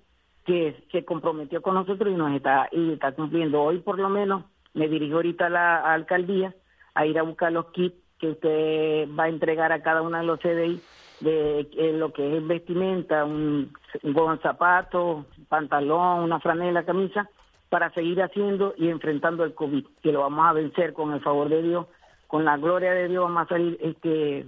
que 0.46 0.82
se 0.90 1.04
comprometió 1.04 1.62
con 1.62 1.74
nosotros 1.74 2.12
y 2.12 2.16
nos 2.16 2.32
está, 2.32 2.68
y 2.72 2.92
está 2.92 3.12
cumpliendo. 3.12 3.62
Hoy 3.62 3.80
por 3.80 3.98
lo 3.98 4.08
menos 4.08 4.44
me 4.74 4.88
dirijo 4.88 5.16
ahorita 5.16 5.46
a 5.46 5.50
la 5.50 5.92
alcaldía 5.92 6.54
a 6.94 7.06
ir 7.06 7.18
a 7.18 7.22
buscar 7.22 7.52
los 7.52 7.66
kits 7.72 8.01
que 8.22 8.28
usted 8.28 9.08
va 9.18 9.24
a 9.24 9.28
entregar 9.28 9.72
a 9.72 9.82
cada 9.82 10.00
uno 10.00 10.16
de 10.16 10.22
los 10.22 10.38
CDI 10.38 10.80
de 11.18 11.60
eh, 11.76 11.92
lo 11.92 12.12
que 12.12 12.36
es 12.36 12.46
vestimenta, 12.46 13.24
un, 13.24 13.72
un 14.04 14.40
zapato, 14.40 15.26
pantalón, 15.48 16.20
una 16.20 16.38
franela, 16.38 16.84
camisa, 16.84 17.28
para 17.68 17.90
seguir 17.94 18.22
haciendo 18.22 18.74
y 18.78 18.90
enfrentando 18.90 19.42
el 19.42 19.54
COVID, 19.54 19.84
que 20.04 20.12
lo 20.12 20.20
vamos 20.20 20.46
a 20.46 20.52
vencer 20.52 20.92
con 20.92 21.12
el 21.12 21.20
favor 21.20 21.48
de 21.48 21.62
Dios, 21.62 21.86
con 22.28 22.44
la 22.44 22.56
gloria 22.58 22.92
de 22.92 23.08
Dios 23.08 23.24
vamos 23.24 23.42
a 23.44 23.48
salir 23.48 23.76
este 23.82 24.46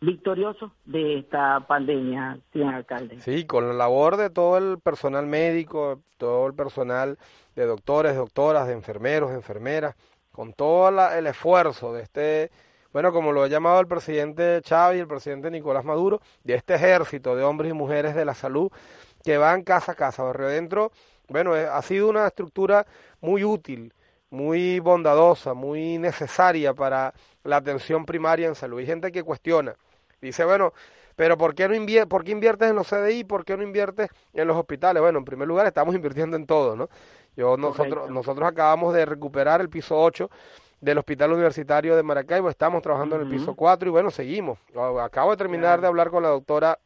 victoriosos 0.00 0.72
de 0.84 1.18
esta 1.20 1.60
pandemia, 1.60 2.38
señor 2.52 2.74
alcalde. 2.74 3.18
Sí, 3.20 3.46
con 3.46 3.66
la 3.68 3.72
labor 3.74 4.16
de 4.16 4.30
todo 4.30 4.58
el 4.58 4.78
personal 4.80 5.26
médico, 5.26 6.00
todo 6.18 6.46
el 6.48 6.54
personal 6.54 7.18
de 7.54 7.66
doctores, 7.66 8.16
doctoras, 8.16 8.66
de 8.66 8.74
enfermeros, 8.74 9.30
enfermeras, 9.30 9.94
con 10.32 10.52
todo 10.52 10.90
la- 10.90 11.16
el 11.18 11.26
esfuerzo 11.26 11.94
de 11.94 12.02
este, 12.02 12.50
bueno, 12.96 13.12
como 13.12 13.30
lo 13.30 13.42
ha 13.42 13.46
llamado 13.46 13.78
el 13.78 13.86
presidente 13.86 14.62
Chávez 14.62 14.96
y 14.96 15.00
el 15.00 15.06
presidente 15.06 15.50
Nicolás 15.50 15.84
Maduro, 15.84 16.22
de 16.44 16.54
este 16.54 16.76
ejército 16.76 17.36
de 17.36 17.44
hombres 17.44 17.70
y 17.70 17.74
mujeres 17.74 18.14
de 18.14 18.24
la 18.24 18.32
salud 18.32 18.72
que 19.22 19.36
van 19.36 19.64
casa 19.64 19.92
a 19.92 19.94
casa. 19.94 20.22
Barrio 20.22 20.46
Adentro, 20.46 20.92
bueno, 21.28 21.54
eh, 21.54 21.66
ha 21.70 21.82
sido 21.82 22.08
una 22.08 22.26
estructura 22.26 22.86
muy 23.20 23.44
útil, 23.44 23.92
muy 24.30 24.80
bondadosa, 24.80 25.52
muy 25.52 25.98
necesaria 25.98 26.72
para 26.72 27.12
la 27.44 27.56
atención 27.56 28.06
primaria 28.06 28.48
en 28.48 28.54
salud. 28.54 28.78
Hay 28.78 28.86
gente 28.86 29.12
que 29.12 29.22
cuestiona, 29.22 29.74
dice, 30.22 30.46
bueno, 30.46 30.72
pero 31.16 31.36
¿por 31.36 31.54
qué 31.54 31.68
no 31.68 31.74
invie 31.74 32.06
por 32.06 32.24
qué 32.24 32.32
inviertes 32.32 32.70
en 32.70 32.76
los 32.76 32.88
CDI? 32.88 33.24
¿Por 33.24 33.44
qué 33.44 33.58
no 33.58 33.62
inviertes 33.62 34.08
en 34.32 34.48
los 34.48 34.56
hospitales? 34.56 35.02
Bueno, 35.02 35.18
en 35.18 35.26
primer 35.26 35.46
lugar 35.46 35.66
estamos 35.66 35.94
invirtiendo 35.94 36.34
en 36.38 36.46
todo, 36.46 36.74
¿no? 36.74 36.88
Yo 37.36 37.58
nosotros 37.58 37.88
Correcto. 37.88 38.14
nosotros 38.14 38.48
acabamos 38.48 38.94
de 38.94 39.04
recuperar 39.04 39.60
el 39.60 39.68
piso 39.68 40.00
8 40.00 40.30
del 40.80 40.98
Hospital 40.98 41.32
Universitario 41.32 41.96
de 41.96 42.02
Maracaibo, 42.02 42.50
estamos 42.50 42.82
trabajando 42.82 43.16
en 43.16 43.22
el 43.22 43.28
piso 43.28 43.54
4 43.54 43.88
y 43.88 43.92
bueno, 43.92 44.10
seguimos. 44.10 44.58
Acabo 45.00 45.30
de 45.30 45.36
terminar 45.36 45.80
de 45.80 45.86
hablar 45.86 46.10
con 46.10 46.22
la 46.22 46.28
doctora 46.28 46.78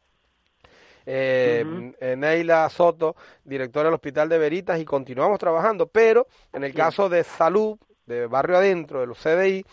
eh, 1.05 2.15
Neila 2.17 2.69
Soto, 2.69 3.15
directora 3.43 3.85
del 3.85 3.95
Hospital 3.95 4.29
de 4.29 4.37
Veritas, 4.37 4.79
y 4.79 4.85
continuamos 4.85 5.39
trabajando, 5.39 5.87
pero 5.87 6.27
en 6.53 6.63
el 6.63 6.73
caso 6.73 7.09
de 7.09 7.23
salud, 7.23 7.77
de 8.05 8.27
barrio 8.27 8.57
adentro, 8.57 9.01
de 9.01 9.07
los 9.07 9.17
CDI, 9.19 9.65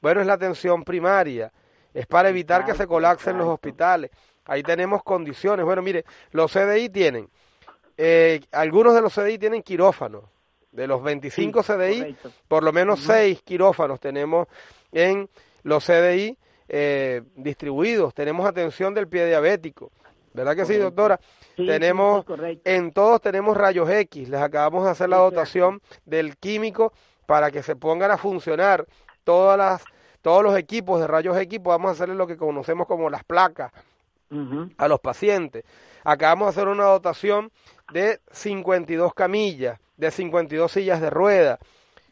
bueno, 0.00 0.20
es 0.20 0.26
la 0.26 0.34
atención 0.34 0.82
primaria, 0.82 1.52
es 1.94 2.06
para 2.06 2.28
evitar 2.28 2.62
que 2.62 2.72
se 2.72 2.72
Exacto, 2.72 2.94
colapsen 2.94 3.38
los 3.38 3.46
hospitales. 3.48 4.10
Ahí 4.44 4.62
tenemos 4.62 5.02
condiciones. 5.02 5.64
Bueno, 5.64 5.82
mire, 5.82 6.04
los 6.32 6.52
CDI 6.52 6.88
tienen, 6.88 7.28
eh, 7.96 8.40
algunos 8.50 8.94
de 8.94 9.02
los 9.02 9.14
CDI 9.14 9.38
tienen 9.38 9.62
quirófanos. 9.62 10.24
De 10.72 10.86
los 10.86 11.02
25 11.02 11.62
Sí, 11.62 11.72
CDI, 11.72 11.98
correcto. 11.98 12.32
por 12.48 12.62
lo 12.62 12.72
menos 12.72 13.00
6 13.00 13.42
quirófanos 13.42 14.00
tenemos 14.00 14.48
en 14.90 15.28
los 15.62 15.84
CDI 15.86 16.36
eh, 16.68 17.22
distribuidos. 17.36 18.14
Tenemos 18.14 18.46
atención 18.46 18.94
del 18.94 19.06
pie 19.08 19.26
diabético. 19.26 19.92
¿Verdad 20.34 20.56
que 20.56 20.64
sí, 20.64 20.76
doctora? 20.76 21.20
tenemos, 21.56 22.24
en 22.64 22.92
todos 22.92 23.20
tenemos 23.20 23.54
rayos 23.54 23.90
X. 23.90 24.30
Les 24.30 24.40
acabamos 24.40 24.84
de 24.84 24.90
hacer 24.90 25.10
la 25.10 25.18
dotación 25.18 25.82
del 26.06 26.38
químico 26.38 26.94
para 27.26 27.50
que 27.50 27.62
se 27.62 27.76
pongan 27.76 28.10
a 28.10 28.16
funcionar 28.16 28.86
todas 29.24 29.58
las, 29.58 29.84
todos 30.22 30.42
los 30.42 30.56
equipos 30.56 30.98
de 31.00 31.06
rayos 31.06 31.36
X. 31.36 31.60
Podamos 31.62 31.90
hacerle 31.92 32.14
lo 32.14 32.26
que 32.26 32.38
conocemos 32.38 32.86
como 32.86 33.10
las 33.10 33.24
placas 33.24 33.70
a 34.78 34.88
los 34.88 35.00
pacientes. 35.00 35.64
Acabamos 36.04 36.46
de 36.46 36.50
hacer 36.62 36.68
una 36.68 36.84
dotación 36.84 37.52
de 37.92 38.18
52 38.30 39.12
camillas, 39.12 39.78
de 40.02 40.10
52 40.10 40.70
sillas 40.70 41.00
de 41.00 41.10
rueda. 41.10 41.58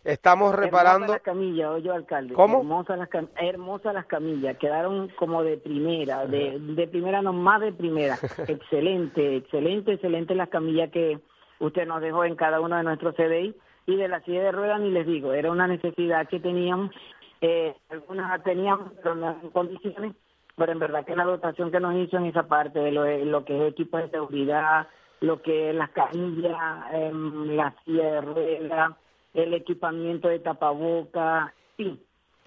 Estamos 0.04 0.54
reparando. 0.54 1.08
las 1.08 1.20
camillas, 1.20 1.68
oye, 1.70 1.90
alcalde. 1.90 2.32
¿Cómo? 2.32 2.60
Hermosas 2.60 2.98
las, 2.98 3.08
hermosas 3.36 3.92
las 3.92 4.06
camillas, 4.06 4.56
quedaron 4.56 5.08
como 5.18 5.42
de 5.42 5.58
primera, 5.58 6.24
de, 6.24 6.58
de 6.58 6.88
primera, 6.88 7.20
no 7.20 7.34
más 7.34 7.60
de 7.60 7.72
primera. 7.72 8.16
excelente, 8.48 9.36
excelente, 9.36 9.92
excelente 9.92 10.34
las 10.34 10.48
camillas 10.48 10.90
que 10.90 11.18
usted 11.58 11.86
nos 11.86 12.00
dejó 12.00 12.24
en 12.24 12.36
cada 12.36 12.60
uno 12.60 12.76
de 12.76 12.84
nuestros 12.84 13.14
CDI. 13.16 13.54
Y 13.86 13.96
de 13.96 14.08
la 14.08 14.20
silla 14.20 14.44
de 14.44 14.52
ruedas, 14.52 14.80
ni 14.80 14.90
les 14.90 15.06
digo, 15.06 15.32
era 15.32 15.50
una 15.50 15.66
necesidad 15.66 16.28
que 16.28 16.38
teníamos. 16.38 16.94
Eh, 17.40 17.74
algunas 17.88 18.42
teníamos, 18.44 18.92
pero 19.02 19.16
no 19.16 19.36
en 19.42 19.50
condiciones. 19.50 20.14
Pero 20.56 20.72
en 20.72 20.78
verdad 20.78 21.04
que 21.04 21.16
la 21.16 21.24
dotación 21.24 21.72
que 21.72 21.80
nos 21.80 21.96
hizo 21.96 22.16
en 22.18 22.26
esa 22.26 22.44
parte 22.44 22.78
de 22.78 22.92
lo, 22.92 23.04
lo 23.24 23.44
que 23.44 23.56
es 23.56 23.72
equipo 23.72 23.98
de 23.98 24.10
seguridad, 24.10 24.86
lo 25.20 25.42
que 25.42 25.70
es 25.70 25.76
las 25.76 25.90
camillas, 25.90 26.56
eh, 26.92 27.10
la 27.12 27.74
silla 27.84 28.04
de 28.04 28.20
ruedas 28.20 28.92
el 29.34 29.54
equipamiento 29.54 30.28
de 30.28 30.40
tapaboca, 30.40 31.54
sí. 31.76 32.04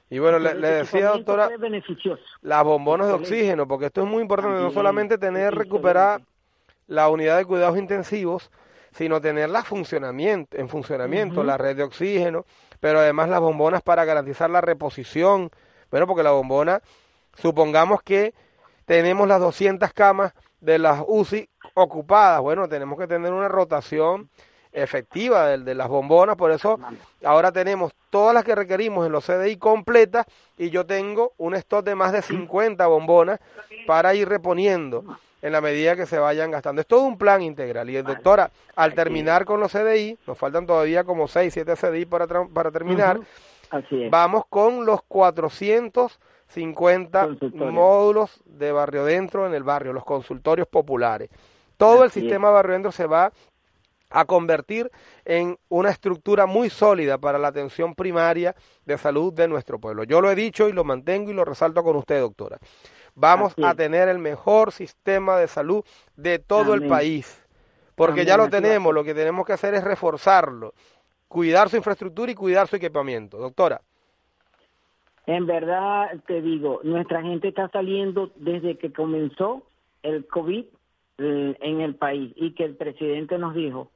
Y 0.09 0.19
bueno, 0.19 0.37
le, 0.37 0.53
decía, 0.53 1.09
doctora, 1.09 1.49
las 2.41 2.63
bombonas 2.63 3.07
de 3.07 3.13
oxígeno, 3.13 3.67
porque 3.67 3.87
esto 3.87 4.03
es 4.03 4.07
muy 4.07 4.21
importante, 4.21 4.61
no 4.61 4.69
solamente 4.69 5.17
tener 5.17 5.55
recuperar 5.55 6.21
la 6.87 7.09
unidad 7.09 7.37
de 7.37 7.45
cuidados 7.45 7.77
intensivos, 7.77 8.51
sino 8.91 9.21
tenerla 9.21 9.63
funcionamiento, 9.63 10.55
en 10.57 10.69
funcionamiento, 10.69 11.43
la 11.43 11.57
red 11.57 11.75
de 11.75 11.83
oxígeno, 11.83 12.45
pero 12.79 12.99
además 12.99 13.29
las 13.29 13.39
bombonas 13.39 13.81
para 13.81 14.05
garantizar 14.05 14.51
la 14.51 14.61
reposición. 14.61 15.49
Bueno, 15.89 16.05
porque 16.05 16.21
la 16.21 16.31
bombona, 16.31 16.81
supongamos 17.35 18.03
que 18.03 18.35
tenemos 18.85 19.27
las 19.27 19.39
200 19.39 19.93
camas 19.93 20.33
de 20.61 20.77
las 20.77 21.03
UCI 21.07 21.49
ocupadas, 21.73 22.41
bueno, 22.41 22.67
tenemos 22.67 22.99
que 22.99 23.07
tener 23.07 23.33
una 23.33 23.47
rotación 23.47 24.29
efectiva 24.71 25.47
de, 25.47 25.59
de 25.59 25.75
las 25.75 25.87
bombonas, 25.87 26.35
por 26.35 26.51
eso 26.51 26.79
ahora 27.23 27.51
tenemos 27.51 27.93
todas 28.09 28.33
las 28.33 28.43
que 28.43 28.55
requerimos 28.55 29.05
en 29.05 29.11
los 29.11 29.25
CDI 29.25 29.57
completas 29.57 30.25
y 30.57 30.69
yo 30.69 30.85
tengo 30.85 31.33
un 31.37 31.55
stock 31.55 31.85
de 31.85 31.95
más 31.95 32.11
de 32.11 32.21
50 32.21 32.85
bombonas 32.87 33.39
para 33.85 34.15
ir 34.15 34.27
reponiendo 34.27 35.03
en 35.43 35.51
la 35.51 35.61
medida 35.61 35.95
que 35.95 36.05
se 36.05 36.17
vayan 36.17 36.51
gastando. 36.51 36.81
Es 36.81 36.87
todo 36.87 37.01
un 37.01 37.17
plan 37.17 37.41
integral. 37.41 37.89
Y 37.89 38.01
doctora, 38.01 38.51
al 38.75 38.93
terminar 38.93 39.45
con 39.45 39.59
los 39.59 39.73
CDI, 39.73 40.17
nos 40.25 40.37
faltan 40.37 40.65
todavía 40.65 41.03
como 41.03 41.27
6, 41.27 41.53
7 41.53 41.75
CDI 41.75 42.05
para, 42.05 42.45
para 42.45 42.71
terminar, 42.71 43.19
vamos 44.09 44.45
con 44.49 44.85
los 44.85 45.03
450 45.03 47.27
módulos 47.55 48.41
de 48.45 48.71
barrio 48.71 49.03
dentro 49.03 49.45
en 49.45 49.53
el 49.53 49.63
barrio, 49.63 49.91
los 49.91 50.05
consultorios 50.05 50.67
populares. 50.67 51.29
Todo 51.83 52.05
el 52.05 52.11
sistema 52.11 52.49
barrio 52.49 52.73
dentro 52.73 52.91
se 52.93 53.07
va 53.07 53.33
a 54.09 54.25
convertir 54.25 54.89
en 55.25 55.57
una 55.67 55.89
estructura 55.89 56.45
muy 56.45 56.69
sólida 56.69 57.17
para 57.17 57.37
la 57.37 57.49
atención 57.49 57.93
primaria 57.93 58.55
de 58.85 58.97
salud 58.97 59.33
de 59.33 59.49
nuestro 59.49 59.79
pueblo. 59.79 60.05
Yo 60.05 60.21
lo 60.21 60.31
he 60.31 60.35
dicho 60.35 60.69
y 60.69 60.71
lo 60.71 60.85
mantengo 60.85 61.31
y 61.31 61.33
lo 61.33 61.43
resalto 61.43 61.83
con 61.83 61.97
usted, 61.97 62.21
doctora. 62.21 62.57
Vamos 63.15 63.53
a 63.61 63.75
tener 63.75 64.07
el 64.07 64.19
mejor 64.19 64.71
sistema 64.71 65.35
de 65.37 65.47
salud 65.47 65.83
de 66.15 66.39
todo 66.39 66.73
el 66.73 66.87
país, 66.87 67.45
porque 67.95 68.23
ya 68.23 68.37
lo 68.37 68.49
tenemos, 68.49 68.93
lo 68.93 69.03
que 69.03 69.13
tenemos 69.13 69.45
que 69.45 69.53
hacer 69.53 69.73
es 69.73 69.83
reforzarlo, 69.83 70.73
cuidar 71.27 71.69
su 71.69 71.75
infraestructura 71.75 72.31
y 72.31 72.35
cuidar 72.35 72.67
su 72.67 72.77
equipamiento. 72.77 73.37
Doctora. 73.37 73.81
En 75.25 75.45
verdad, 75.45 76.11
te 76.27 76.41
digo, 76.41 76.79
nuestra 76.83 77.21
gente 77.21 77.49
está 77.49 77.67
saliendo 77.69 78.31
desde 78.37 78.77
que 78.77 78.93
comenzó 78.93 79.63
el 80.01 80.25
COVID 80.27 80.65
en 81.17 81.81
el 81.81 81.95
país 81.95 82.33
y 82.35 82.51
que 82.51 82.65
el 82.65 82.75
presidente 82.75 83.37
nos 83.37 83.53
dijo, 83.53 83.91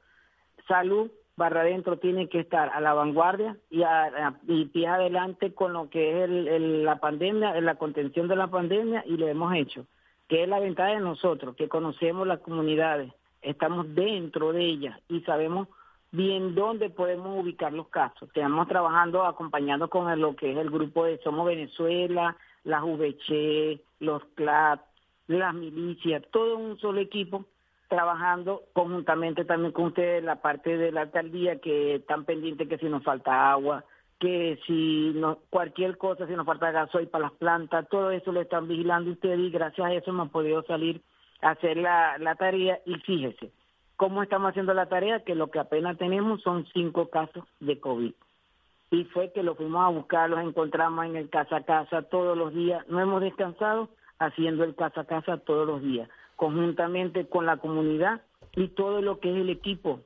salud 0.66 1.10
barra 1.38 1.60
adentro 1.60 1.98
tiene 1.98 2.28
que 2.28 2.40
estar 2.40 2.68
a 2.74 2.80
la 2.80 2.92
vanguardia 2.94 3.56
y, 3.70 3.84
a, 3.84 4.34
y 4.46 4.66
pie 4.66 4.88
adelante 4.88 5.54
con 5.54 5.72
lo 5.72 5.88
que 5.88 6.24
es 6.24 6.28
la 6.28 6.96
pandemia, 6.98 7.58
la 7.60 7.76
contención 7.76 8.26
de 8.26 8.36
la 8.36 8.48
pandemia 8.48 9.04
y 9.06 9.16
lo 9.16 9.28
hemos 9.28 9.54
hecho, 9.54 9.86
que 10.26 10.42
es 10.42 10.48
la 10.48 10.58
ventaja 10.58 10.90
de 10.90 11.00
nosotros, 11.00 11.54
que 11.54 11.68
conocemos 11.68 12.26
las 12.26 12.40
comunidades, 12.40 13.12
estamos 13.40 13.94
dentro 13.94 14.52
de 14.52 14.64
ellas 14.64 14.98
y 15.08 15.20
sabemos 15.20 15.68
bien 16.10 16.54
dónde 16.54 16.90
podemos 16.90 17.38
ubicar 17.38 17.72
los 17.72 17.88
casos. 17.88 18.28
Estamos 18.28 18.66
trabajando 18.66 19.24
acompañando 19.24 19.88
con 19.88 20.20
lo 20.20 20.34
que 20.34 20.52
es 20.52 20.58
el 20.58 20.70
grupo 20.70 21.04
de 21.04 21.18
Somos 21.18 21.46
Venezuela, 21.46 22.36
las 22.64 22.82
VC, 22.82 23.80
los 24.00 24.24
CLAP, 24.34 24.80
las 25.28 25.54
milicias, 25.54 26.22
todo 26.32 26.56
un 26.56 26.78
solo 26.78 27.00
equipo 27.00 27.44
trabajando 27.88 28.64
conjuntamente 28.72 29.44
también 29.44 29.72
con 29.72 29.86
ustedes 29.86 30.22
la 30.22 30.36
parte 30.42 30.76
de 30.76 30.92
la 30.92 31.02
alcaldía 31.02 31.60
que 31.60 31.96
están 31.96 32.24
pendientes 32.24 32.68
que 32.68 32.78
si 32.78 32.86
nos 32.86 33.02
falta 33.02 33.50
agua, 33.50 33.84
que 34.18 34.58
si 34.66 35.12
no, 35.14 35.38
cualquier 35.48 35.96
cosa, 35.96 36.26
si 36.26 36.34
nos 36.34 36.46
falta 36.46 36.70
gasoil 36.70 37.08
para 37.08 37.24
las 37.24 37.32
plantas, 37.32 37.88
todo 37.88 38.10
eso 38.10 38.32
lo 38.32 38.40
están 38.40 38.68
vigilando 38.68 39.12
ustedes 39.12 39.38
y 39.38 39.50
gracias 39.50 39.86
a 39.86 39.94
eso 39.94 40.10
hemos 40.10 40.30
podido 40.30 40.62
salir 40.64 41.00
a 41.40 41.50
hacer 41.50 41.76
la, 41.76 42.18
la 42.18 42.34
tarea 42.34 42.80
y 42.84 42.96
fíjese, 42.96 43.52
¿cómo 43.96 44.22
estamos 44.22 44.50
haciendo 44.50 44.74
la 44.74 44.86
tarea? 44.86 45.24
Que 45.24 45.34
lo 45.34 45.50
que 45.50 45.58
apenas 45.58 45.96
tenemos 45.98 46.42
son 46.42 46.66
cinco 46.72 47.08
casos 47.08 47.44
de 47.60 47.78
COVID. 47.78 48.12
Y 48.90 49.04
fue 49.04 49.32
que 49.32 49.42
lo 49.42 49.54
fuimos 49.54 49.84
a 49.84 49.90
buscar, 49.90 50.30
los 50.30 50.40
encontramos 50.40 51.04
en 51.04 51.16
el 51.16 51.28
casa 51.28 51.56
a 51.56 51.64
casa 51.64 52.02
todos 52.02 52.36
los 52.36 52.54
días, 52.54 52.86
no 52.88 53.00
hemos 53.00 53.20
descansado 53.20 53.90
haciendo 54.18 54.64
el 54.64 54.74
casa 54.74 55.02
a 55.02 55.04
casa 55.04 55.38
todos 55.38 55.66
los 55.66 55.82
días 55.82 56.08
conjuntamente 56.38 57.26
con 57.26 57.46
la 57.46 57.56
comunidad 57.56 58.22
y 58.54 58.68
todo 58.68 59.02
lo 59.02 59.18
que 59.18 59.28
es 59.28 59.36
el 59.38 59.50
equipo, 59.50 60.02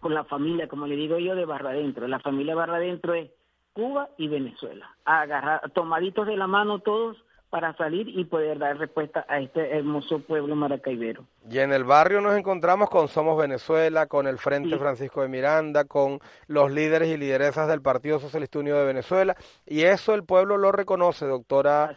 con 0.00 0.14
la 0.14 0.24
familia, 0.24 0.66
como 0.66 0.86
le 0.86 0.96
digo 0.96 1.18
yo, 1.18 1.34
de 1.34 1.44
Barra 1.44 1.70
Adentro. 1.70 2.08
La 2.08 2.20
familia 2.20 2.54
Barra 2.54 2.76
Adentro 2.76 3.12
es 3.12 3.30
Cuba 3.74 4.08
y 4.16 4.28
Venezuela. 4.28 4.96
Agarrar, 5.04 5.70
tomaditos 5.72 6.26
de 6.26 6.38
la 6.38 6.46
mano 6.46 6.78
todos 6.78 7.22
para 7.52 7.76
salir 7.76 8.08
y 8.08 8.24
poder 8.24 8.58
dar 8.58 8.78
respuesta 8.78 9.26
a 9.28 9.38
este 9.38 9.76
hermoso 9.76 10.20
pueblo 10.20 10.56
maracaibero. 10.56 11.26
Y 11.50 11.58
en 11.58 11.74
el 11.74 11.84
barrio 11.84 12.22
nos 12.22 12.34
encontramos 12.34 12.88
con 12.88 13.08
Somos 13.08 13.36
Venezuela, 13.36 14.06
con 14.06 14.26
el 14.26 14.38
Frente 14.38 14.78
Francisco 14.78 15.20
de 15.20 15.28
Miranda, 15.28 15.84
con 15.84 16.18
los 16.46 16.72
líderes 16.72 17.10
y 17.10 17.18
lideresas 17.18 17.68
del 17.68 17.82
Partido 17.82 18.18
Socialista 18.20 18.58
Unido 18.58 18.78
de 18.78 18.86
Venezuela, 18.86 19.36
y 19.66 19.82
eso 19.82 20.14
el 20.14 20.24
pueblo 20.24 20.56
lo 20.56 20.72
reconoce, 20.72 21.26
doctora 21.26 21.94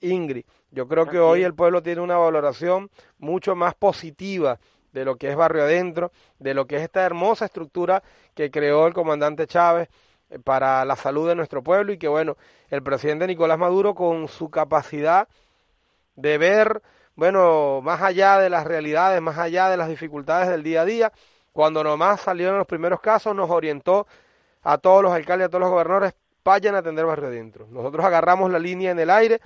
Ingrid. 0.00 0.44
Yo 0.70 0.86
creo 0.86 1.08
que 1.08 1.18
hoy 1.18 1.42
el 1.42 1.54
pueblo 1.54 1.82
tiene 1.82 2.00
una 2.00 2.16
valoración 2.16 2.88
mucho 3.18 3.56
más 3.56 3.74
positiva 3.74 4.60
de 4.92 5.04
lo 5.04 5.16
que 5.16 5.30
es 5.30 5.36
Barrio 5.36 5.64
Adentro, 5.64 6.12
de 6.38 6.54
lo 6.54 6.68
que 6.68 6.76
es 6.76 6.82
esta 6.82 7.02
hermosa 7.02 7.46
estructura 7.46 8.04
que 8.36 8.52
creó 8.52 8.86
el 8.86 8.94
comandante 8.94 9.48
Chávez 9.48 9.88
para 10.44 10.84
la 10.84 10.96
salud 10.96 11.28
de 11.28 11.34
nuestro 11.34 11.62
pueblo 11.62 11.92
y 11.92 11.98
que 11.98 12.08
bueno, 12.08 12.36
el 12.70 12.82
presidente 12.82 13.26
Nicolás 13.26 13.58
Maduro 13.58 13.94
con 13.94 14.28
su 14.28 14.50
capacidad 14.50 15.28
de 16.16 16.38
ver, 16.38 16.82
bueno, 17.14 17.80
más 17.82 18.02
allá 18.02 18.38
de 18.38 18.50
las 18.50 18.64
realidades, 18.66 19.20
más 19.20 19.38
allá 19.38 19.68
de 19.68 19.76
las 19.76 19.88
dificultades 19.88 20.48
del 20.48 20.62
día 20.62 20.82
a 20.82 20.84
día, 20.84 21.12
cuando 21.52 21.84
nomás 21.84 22.20
salieron 22.20 22.58
los 22.58 22.66
primeros 22.66 23.00
casos 23.00 23.34
nos 23.34 23.50
orientó 23.50 24.06
a 24.62 24.78
todos 24.78 25.02
los 25.02 25.12
alcaldes, 25.12 25.46
a 25.46 25.48
todos 25.48 25.60
los 25.60 25.70
gobernadores, 25.70 26.14
vayan 26.44 26.74
a 26.74 26.78
atender 26.78 27.04
barrio 27.04 27.28
adentro. 27.28 27.66
Nosotros 27.68 28.04
agarramos 28.04 28.50
la 28.50 28.58
línea 28.58 28.90
en 28.90 28.98
el 28.98 29.10
aire, 29.10 29.40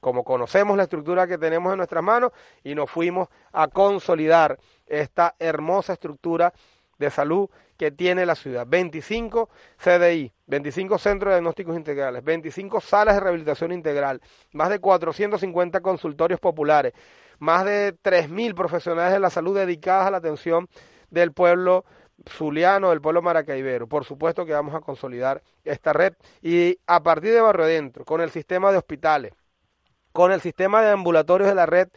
como 0.00 0.24
conocemos 0.24 0.76
la 0.76 0.84
estructura 0.84 1.26
que 1.26 1.38
tenemos 1.38 1.72
en 1.72 1.78
nuestras 1.78 2.02
manos, 2.02 2.32
y 2.62 2.74
nos 2.74 2.90
fuimos 2.90 3.28
a 3.52 3.68
consolidar 3.68 4.58
esta 4.86 5.34
hermosa 5.38 5.94
estructura 5.94 6.52
de 6.98 7.10
salud 7.10 7.48
que 7.76 7.90
tiene 7.90 8.26
la 8.26 8.34
ciudad. 8.34 8.66
25 8.66 9.48
CDI, 9.76 10.32
25 10.46 10.98
centros 10.98 11.30
de 11.30 11.36
diagnósticos 11.36 11.76
integrales, 11.76 12.24
25 12.24 12.80
salas 12.80 13.14
de 13.14 13.20
rehabilitación 13.20 13.72
integral, 13.72 14.20
más 14.52 14.70
de 14.70 14.78
450 14.78 15.80
consultorios 15.80 16.40
populares, 16.40 16.92
más 17.38 17.64
de 17.64 17.94
3.000 17.94 18.54
profesionales 18.54 19.12
de 19.12 19.20
la 19.20 19.30
salud 19.30 19.56
dedicadas 19.56 20.06
a 20.06 20.10
la 20.10 20.18
atención 20.18 20.68
del 21.10 21.32
pueblo 21.32 21.84
zuliano, 22.28 22.90
del 22.90 23.00
pueblo 23.00 23.22
maracaibero. 23.22 23.86
Por 23.86 24.04
supuesto 24.04 24.46
que 24.46 24.52
vamos 24.52 24.74
a 24.74 24.80
consolidar 24.80 25.42
esta 25.64 25.92
red 25.92 26.14
y 26.42 26.78
a 26.86 27.02
partir 27.02 27.32
de 27.32 27.40
Barrio 27.40 27.66
Adentro, 27.66 28.04
con 28.04 28.20
el 28.20 28.30
sistema 28.30 28.72
de 28.72 28.78
hospitales, 28.78 29.34
con 30.12 30.32
el 30.32 30.40
sistema 30.40 30.82
de 30.82 30.90
ambulatorios 30.90 31.48
de 31.48 31.54
la 31.54 31.66
red 31.66 31.88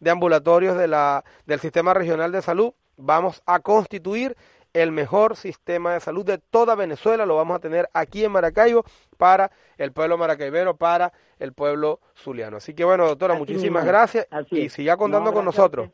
de 0.00 0.10
ambulatorios 0.10 0.76
de 0.76 0.88
la, 0.88 1.24
del 1.46 1.60
sistema 1.60 1.94
regional 1.94 2.32
de 2.32 2.42
salud, 2.42 2.72
vamos 2.96 3.42
a 3.46 3.60
constituir 3.60 4.36
el 4.72 4.92
mejor 4.92 5.36
sistema 5.36 5.94
de 5.94 6.00
salud 6.00 6.24
de 6.24 6.38
toda 6.38 6.74
Venezuela, 6.74 7.24
lo 7.24 7.36
vamos 7.36 7.56
a 7.56 7.60
tener 7.60 7.88
aquí 7.94 8.24
en 8.24 8.32
Maracaibo 8.32 8.84
para 9.16 9.50
el 9.78 9.92
pueblo 9.92 10.18
maracaibero, 10.18 10.76
para 10.76 11.12
el 11.38 11.54
pueblo 11.54 12.00
zuliano. 12.14 12.58
Así 12.58 12.74
que 12.74 12.84
bueno, 12.84 13.06
doctora, 13.06 13.34
muchísimas 13.34 13.86
gracias 13.86 14.26
y 14.50 14.68
siga 14.68 14.96
contando 14.96 15.32
con 15.32 15.44
nosotros. 15.46 15.88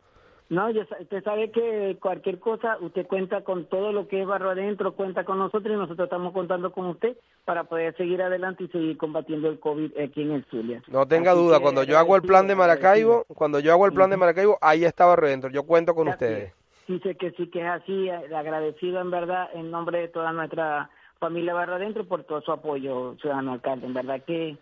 No, 0.49 0.69
usted 0.69 1.25
sabe 1.25 1.51
que 1.51 1.97
cualquier 1.99 2.39
cosa, 2.39 2.77
usted 2.81 3.07
cuenta 3.07 3.43
con 3.43 3.65
todo 3.67 3.91
lo 3.91 4.07
que 4.07 4.21
es 4.21 4.27
barro 4.27 4.51
adentro, 4.51 4.95
cuenta 4.95 5.25
con 5.25 5.39
nosotros 5.39 5.73
y 5.75 5.79
nosotros 5.79 6.05
estamos 6.05 6.35
contando 6.35 6.73
con 6.73 6.87
usted 6.89 7.17
para 7.47 7.65
poder 7.65 7.97
seguir 7.97 8.21
adelante 8.21 8.65
y 8.65 8.69
seguir 8.69 8.99
combatiendo 8.99 9.49
el 9.49 9.59
COVID 9.59 9.97
aquí 9.99 10.21
en 10.21 10.33
el 10.33 10.45
Zulia. 10.51 10.83
No 10.89 11.07
tenga 11.07 11.33
duda, 11.33 11.61
cuando 11.61 11.85
yo 11.85 11.99
hago 11.99 12.17
el 12.17 12.23
plan 12.23 12.49
de 12.49 12.55
Maracaibo, 12.55 13.25
cuando 13.35 13.61
yo 13.61 13.73
hago 13.73 13.87
el 13.87 13.95
plan 13.95 14.11
de 14.11 14.19
Maracaibo, 14.19 14.59
ahí 14.61 14.85
está 14.85 15.07
barro 15.07 15.27
adentro, 15.27 15.49
yo 15.49 15.63
cuento 15.63 15.95
con 15.95 16.09
ustedes. 16.09 16.53
Sí, 16.53 16.62
sé 16.87 17.15
que 17.17 17.31
sí 17.33 17.49
que 17.49 17.61
es 17.61 17.69
así, 17.69 18.09
eh, 18.09 18.35
agradecido 18.35 19.01
en 19.01 19.11
verdad 19.11 19.49
en 19.55 19.71
nombre 19.71 20.01
de 20.01 20.09
toda 20.09 20.33
nuestra 20.33 20.91
familia 21.19 21.55
barro 21.55 21.77
adentro 21.77 22.05
por 22.05 22.25
todo 22.25 22.41
su 22.41 22.53
apoyo, 22.53 23.17
ciudadano 23.21 23.53
alcalde, 23.53 23.87
en 23.87 23.95
verdad 23.95 24.23
que 24.27 24.57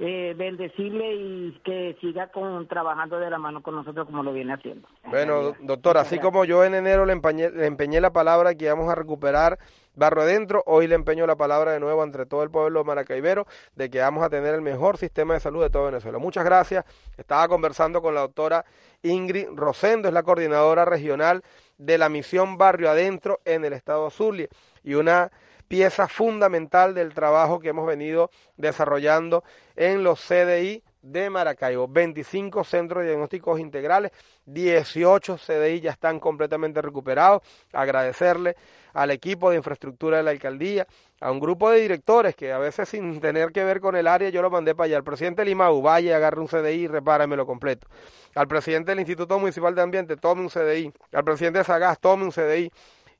eh, 0.00 0.34
bendecirle 0.36 1.14
y 1.14 1.60
que 1.64 1.96
siga 2.00 2.28
con, 2.28 2.68
trabajando 2.68 3.18
de 3.18 3.30
la 3.30 3.38
mano 3.38 3.62
con 3.62 3.74
nosotros 3.74 4.06
como 4.06 4.22
lo 4.22 4.32
viene 4.32 4.52
haciendo. 4.52 4.86
Bueno, 5.06 5.54
doctor, 5.60 5.98
así 5.98 6.20
como 6.20 6.44
yo 6.44 6.64
en 6.64 6.74
enero 6.74 7.04
le 7.04 7.12
empeñé, 7.12 7.50
le 7.50 7.66
empeñé 7.66 8.00
la 8.00 8.12
palabra 8.12 8.54
que 8.54 8.66
íbamos 8.66 8.88
a 8.88 8.94
recuperar 8.94 9.58
Barro 9.96 10.22
Adentro, 10.22 10.62
hoy 10.66 10.86
le 10.86 10.94
empeño 10.94 11.26
la 11.26 11.34
palabra 11.34 11.72
de 11.72 11.80
nuevo 11.80 12.04
entre 12.04 12.26
todo 12.26 12.44
el 12.44 12.50
pueblo 12.50 12.84
maracaibero 12.84 13.48
de 13.74 13.90
que 13.90 13.98
vamos 13.98 14.22
a 14.22 14.30
tener 14.30 14.54
el 14.54 14.62
mejor 14.62 14.96
sistema 14.98 15.34
de 15.34 15.40
salud 15.40 15.62
de 15.62 15.70
todo 15.70 15.86
Venezuela. 15.86 16.18
Muchas 16.18 16.44
gracias. 16.44 16.84
Estaba 17.16 17.48
conversando 17.48 18.00
con 18.00 18.14
la 18.14 18.20
doctora 18.20 18.64
Ingrid 19.02 19.48
Rosendo, 19.56 20.06
es 20.06 20.14
la 20.14 20.22
coordinadora 20.22 20.84
regional 20.84 21.42
de 21.76 21.98
la 21.98 22.08
misión 22.08 22.56
Barrio 22.56 22.88
Adentro 22.88 23.40
en 23.44 23.64
el 23.64 23.72
estado 23.72 24.08
Zulia 24.10 24.46
y 24.84 24.94
una 24.94 25.32
pieza 25.68 26.08
fundamental 26.08 26.94
del 26.94 27.14
trabajo 27.14 27.60
que 27.60 27.68
hemos 27.68 27.86
venido 27.86 28.30
desarrollando 28.56 29.44
en 29.76 30.02
los 30.02 30.20
CDI 30.20 30.82
de 31.02 31.30
Maracaibo. 31.30 31.86
25 31.88 32.64
centros 32.64 33.02
de 33.02 33.10
diagnósticos 33.10 33.60
integrales, 33.60 34.12
18 34.46 35.36
CDI 35.36 35.80
ya 35.80 35.90
están 35.90 36.18
completamente 36.18 36.82
recuperados. 36.82 37.42
Agradecerle 37.72 38.56
al 38.94 39.10
equipo 39.10 39.50
de 39.50 39.56
infraestructura 39.56 40.16
de 40.16 40.22
la 40.24 40.30
alcaldía, 40.30 40.86
a 41.20 41.30
un 41.30 41.38
grupo 41.40 41.70
de 41.70 41.80
directores 41.80 42.34
que 42.34 42.52
a 42.52 42.58
veces 42.58 42.88
sin 42.88 43.20
tener 43.20 43.52
que 43.52 43.62
ver 43.62 43.80
con 43.80 43.94
el 43.94 44.06
área 44.06 44.28
yo 44.30 44.42
lo 44.42 44.50
mandé 44.50 44.74
para 44.74 44.86
allá. 44.86 44.96
Al 44.96 45.04
presidente 45.04 45.44
Limau, 45.44 45.80
vaya, 45.82 46.16
agarre 46.16 46.40
un 46.40 46.48
CDI 46.48 46.82
y 46.82 46.86
repáramelo 46.88 47.46
completo. 47.46 47.86
Al 48.34 48.48
presidente 48.48 48.92
del 48.92 49.00
Instituto 49.00 49.38
Municipal 49.38 49.74
de 49.74 49.82
Ambiente, 49.82 50.16
tome 50.16 50.42
un 50.42 50.48
CDI. 50.48 50.92
Al 51.12 51.24
presidente 51.24 51.58
de 51.58 51.64
Sagaz, 51.64 51.98
tome 52.00 52.24
un 52.24 52.32
CDI. 52.32 52.72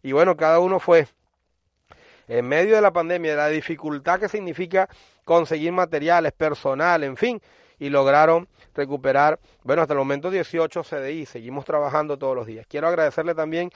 Y 0.02 0.12
bueno, 0.12 0.37
cada 0.37 0.61
uno 0.61 0.78
fue 0.78 1.08
en 2.28 2.46
medio 2.46 2.76
de 2.76 2.82
la 2.82 2.92
pandemia, 2.92 3.32
de 3.32 3.36
la 3.36 3.48
dificultad 3.48 4.20
que 4.20 4.28
significa 4.28 4.88
conseguir 5.24 5.72
materiales, 5.72 6.32
personal, 6.32 7.02
en 7.04 7.16
fin, 7.16 7.40
y 7.78 7.88
lograron 7.88 8.48
recuperar, 8.74 9.38
bueno, 9.62 9.82
hasta 9.82 9.94
el 9.94 9.98
momento 9.98 10.30
18 10.30 10.82
CDI, 10.82 11.26
seguimos 11.26 11.64
trabajando 11.64 12.18
todos 12.18 12.36
los 12.36 12.46
días. 12.46 12.66
Quiero 12.68 12.88
agradecerle 12.88 13.34
también 13.34 13.70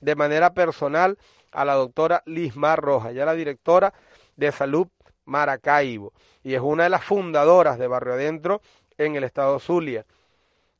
de 0.00 0.14
manera 0.14 0.54
personal 0.54 1.18
a 1.52 1.64
la 1.64 1.74
doctora 1.74 2.22
Lismar 2.26 2.80
Roja, 2.80 3.12
ya 3.12 3.24
la 3.24 3.34
directora 3.34 3.92
de 4.36 4.52
Salud 4.52 4.88
Maracaibo, 5.24 6.12
y 6.42 6.54
es 6.54 6.60
una 6.60 6.84
de 6.84 6.90
las 6.90 7.04
fundadoras 7.04 7.78
de 7.78 7.86
Barrio 7.86 8.14
Adentro 8.14 8.62
en 8.96 9.16
el 9.16 9.24
estado 9.24 9.58
Zulia. 9.58 10.06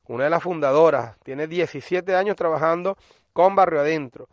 Una 0.07 0.23
de 0.23 0.29
las 0.31 0.41
fundadoras, 0.41 1.17
tiene 1.23 1.45
17 1.45 2.15
años 2.15 2.35
trabajando 2.35 2.97
con 3.33 3.55
Barrio 3.55 3.81
Adentro 3.81 4.27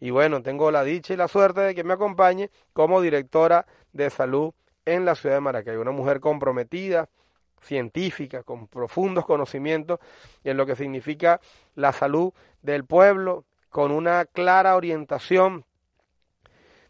y 0.00 0.10
bueno, 0.10 0.42
tengo 0.42 0.70
la 0.70 0.84
dicha 0.84 1.14
y 1.14 1.16
la 1.16 1.28
suerte 1.28 1.60
de 1.60 1.74
que 1.74 1.84
me 1.84 1.94
acompañe 1.94 2.50
como 2.72 3.00
directora 3.00 3.66
de 3.92 4.10
salud 4.10 4.52
en 4.84 5.04
la 5.04 5.14
ciudad 5.14 5.36
de 5.36 5.40
Maracaibo, 5.40 5.82
una 5.82 5.90
mujer 5.90 6.20
comprometida, 6.20 7.08
científica, 7.60 8.42
con 8.42 8.68
profundos 8.68 9.26
conocimientos 9.26 9.98
en 10.44 10.56
lo 10.56 10.66
que 10.66 10.76
significa 10.76 11.40
la 11.74 11.92
salud 11.92 12.32
del 12.62 12.84
pueblo, 12.84 13.44
con 13.68 13.90
una 13.90 14.24
clara 14.24 14.76
orientación 14.76 15.64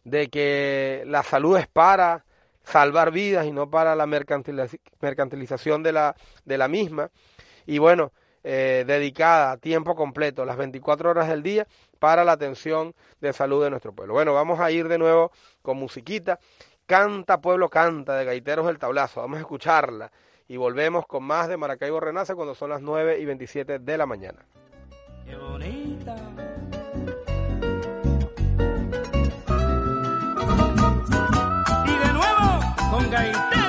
de 0.04 0.28
que 0.28 1.02
la 1.06 1.22
salud 1.22 1.58
es 1.58 1.66
para 1.66 2.24
salvar 2.62 3.10
vidas 3.10 3.46
y 3.46 3.52
no 3.52 3.70
para 3.70 3.96
la 3.96 4.06
mercantilización 4.06 5.82
de 5.82 5.92
la, 5.92 6.14
de 6.44 6.58
la 6.58 6.68
misma. 6.68 7.10
Y 7.66 7.78
bueno, 7.78 8.12
eh, 8.44 8.84
dedicada 8.86 9.52
a 9.52 9.56
tiempo 9.56 9.94
completo, 9.94 10.44
las 10.44 10.56
24 10.56 11.10
horas 11.10 11.28
del 11.28 11.42
día, 11.42 11.66
para 11.98 12.24
la 12.24 12.32
atención 12.32 12.94
de 13.20 13.32
salud 13.32 13.62
de 13.62 13.70
nuestro 13.70 13.92
pueblo. 13.92 14.14
Bueno, 14.14 14.34
vamos 14.34 14.60
a 14.60 14.70
ir 14.70 14.88
de 14.88 14.98
nuevo 14.98 15.32
con 15.62 15.76
musiquita. 15.76 16.38
Canta 16.86 17.40
Pueblo 17.40 17.68
Canta 17.68 18.16
de 18.16 18.24
Gaiteros 18.24 18.66
del 18.66 18.78
Tablazo. 18.78 19.20
Vamos 19.20 19.36
a 19.38 19.40
escucharla 19.40 20.10
y 20.48 20.56
volvemos 20.56 21.06
con 21.06 21.22
más 21.24 21.48
de 21.48 21.56
Maracaibo 21.56 22.00
Renace 22.00 22.34
cuando 22.34 22.54
son 22.54 22.70
las 22.70 22.80
9 22.80 23.18
y 23.18 23.24
27 23.26 23.78
de 23.78 23.98
la 23.98 24.06
mañana. 24.06 24.46
Qué 25.26 25.36
bonita. 25.36 26.16
Y 31.84 32.06
de 32.06 32.12
nuevo 32.14 32.60
con 32.90 33.10
Gaiteros 33.10 33.67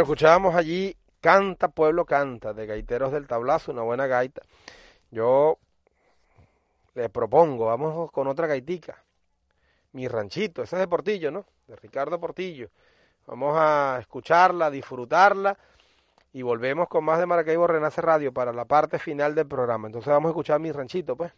Escuchábamos 0.00 0.54
allí 0.54 0.96
Canta 1.20 1.68
Pueblo 1.68 2.04
Canta, 2.04 2.52
de 2.52 2.66
Gaiteros 2.66 3.12
del 3.12 3.26
Tablazo, 3.26 3.72
una 3.72 3.82
buena 3.82 4.06
gaita. 4.06 4.42
Yo 5.10 5.58
le 6.94 7.08
propongo, 7.08 7.66
vamos 7.66 8.10
con 8.12 8.28
otra 8.28 8.46
gaitica. 8.46 9.02
Mi 9.92 10.06
ranchito, 10.06 10.62
ese 10.62 10.76
es 10.76 10.80
de 10.80 10.88
Portillo, 10.88 11.30
¿no? 11.30 11.44
De 11.66 11.76
Ricardo 11.76 12.20
Portillo. 12.20 12.70
Vamos 13.26 13.54
a 13.58 13.98
escucharla, 14.00 14.70
disfrutarla 14.70 15.58
y 16.32 16.42
volvemos 16.42 16.88
con 16.88 17.04
más 17.04 17.18
de 17.18 17.26
Maracaibo 17.26 17.66
Renace 17.66 18.00
Radio 18.00 18.32
para 18.32 18.52
la 18.52 18.64
parte 18.64 18.98
final 18.98 19.34
del 19.34 19.48
programa. 19.48 19.88
Entonces 19.88 20.12
vamos 20.12 20.28
a 20.28 20.32
escuchar 20.32 20.60
mi 20.60 20.70
ranchito, 20.70 21.16
pues. 21.16 21.32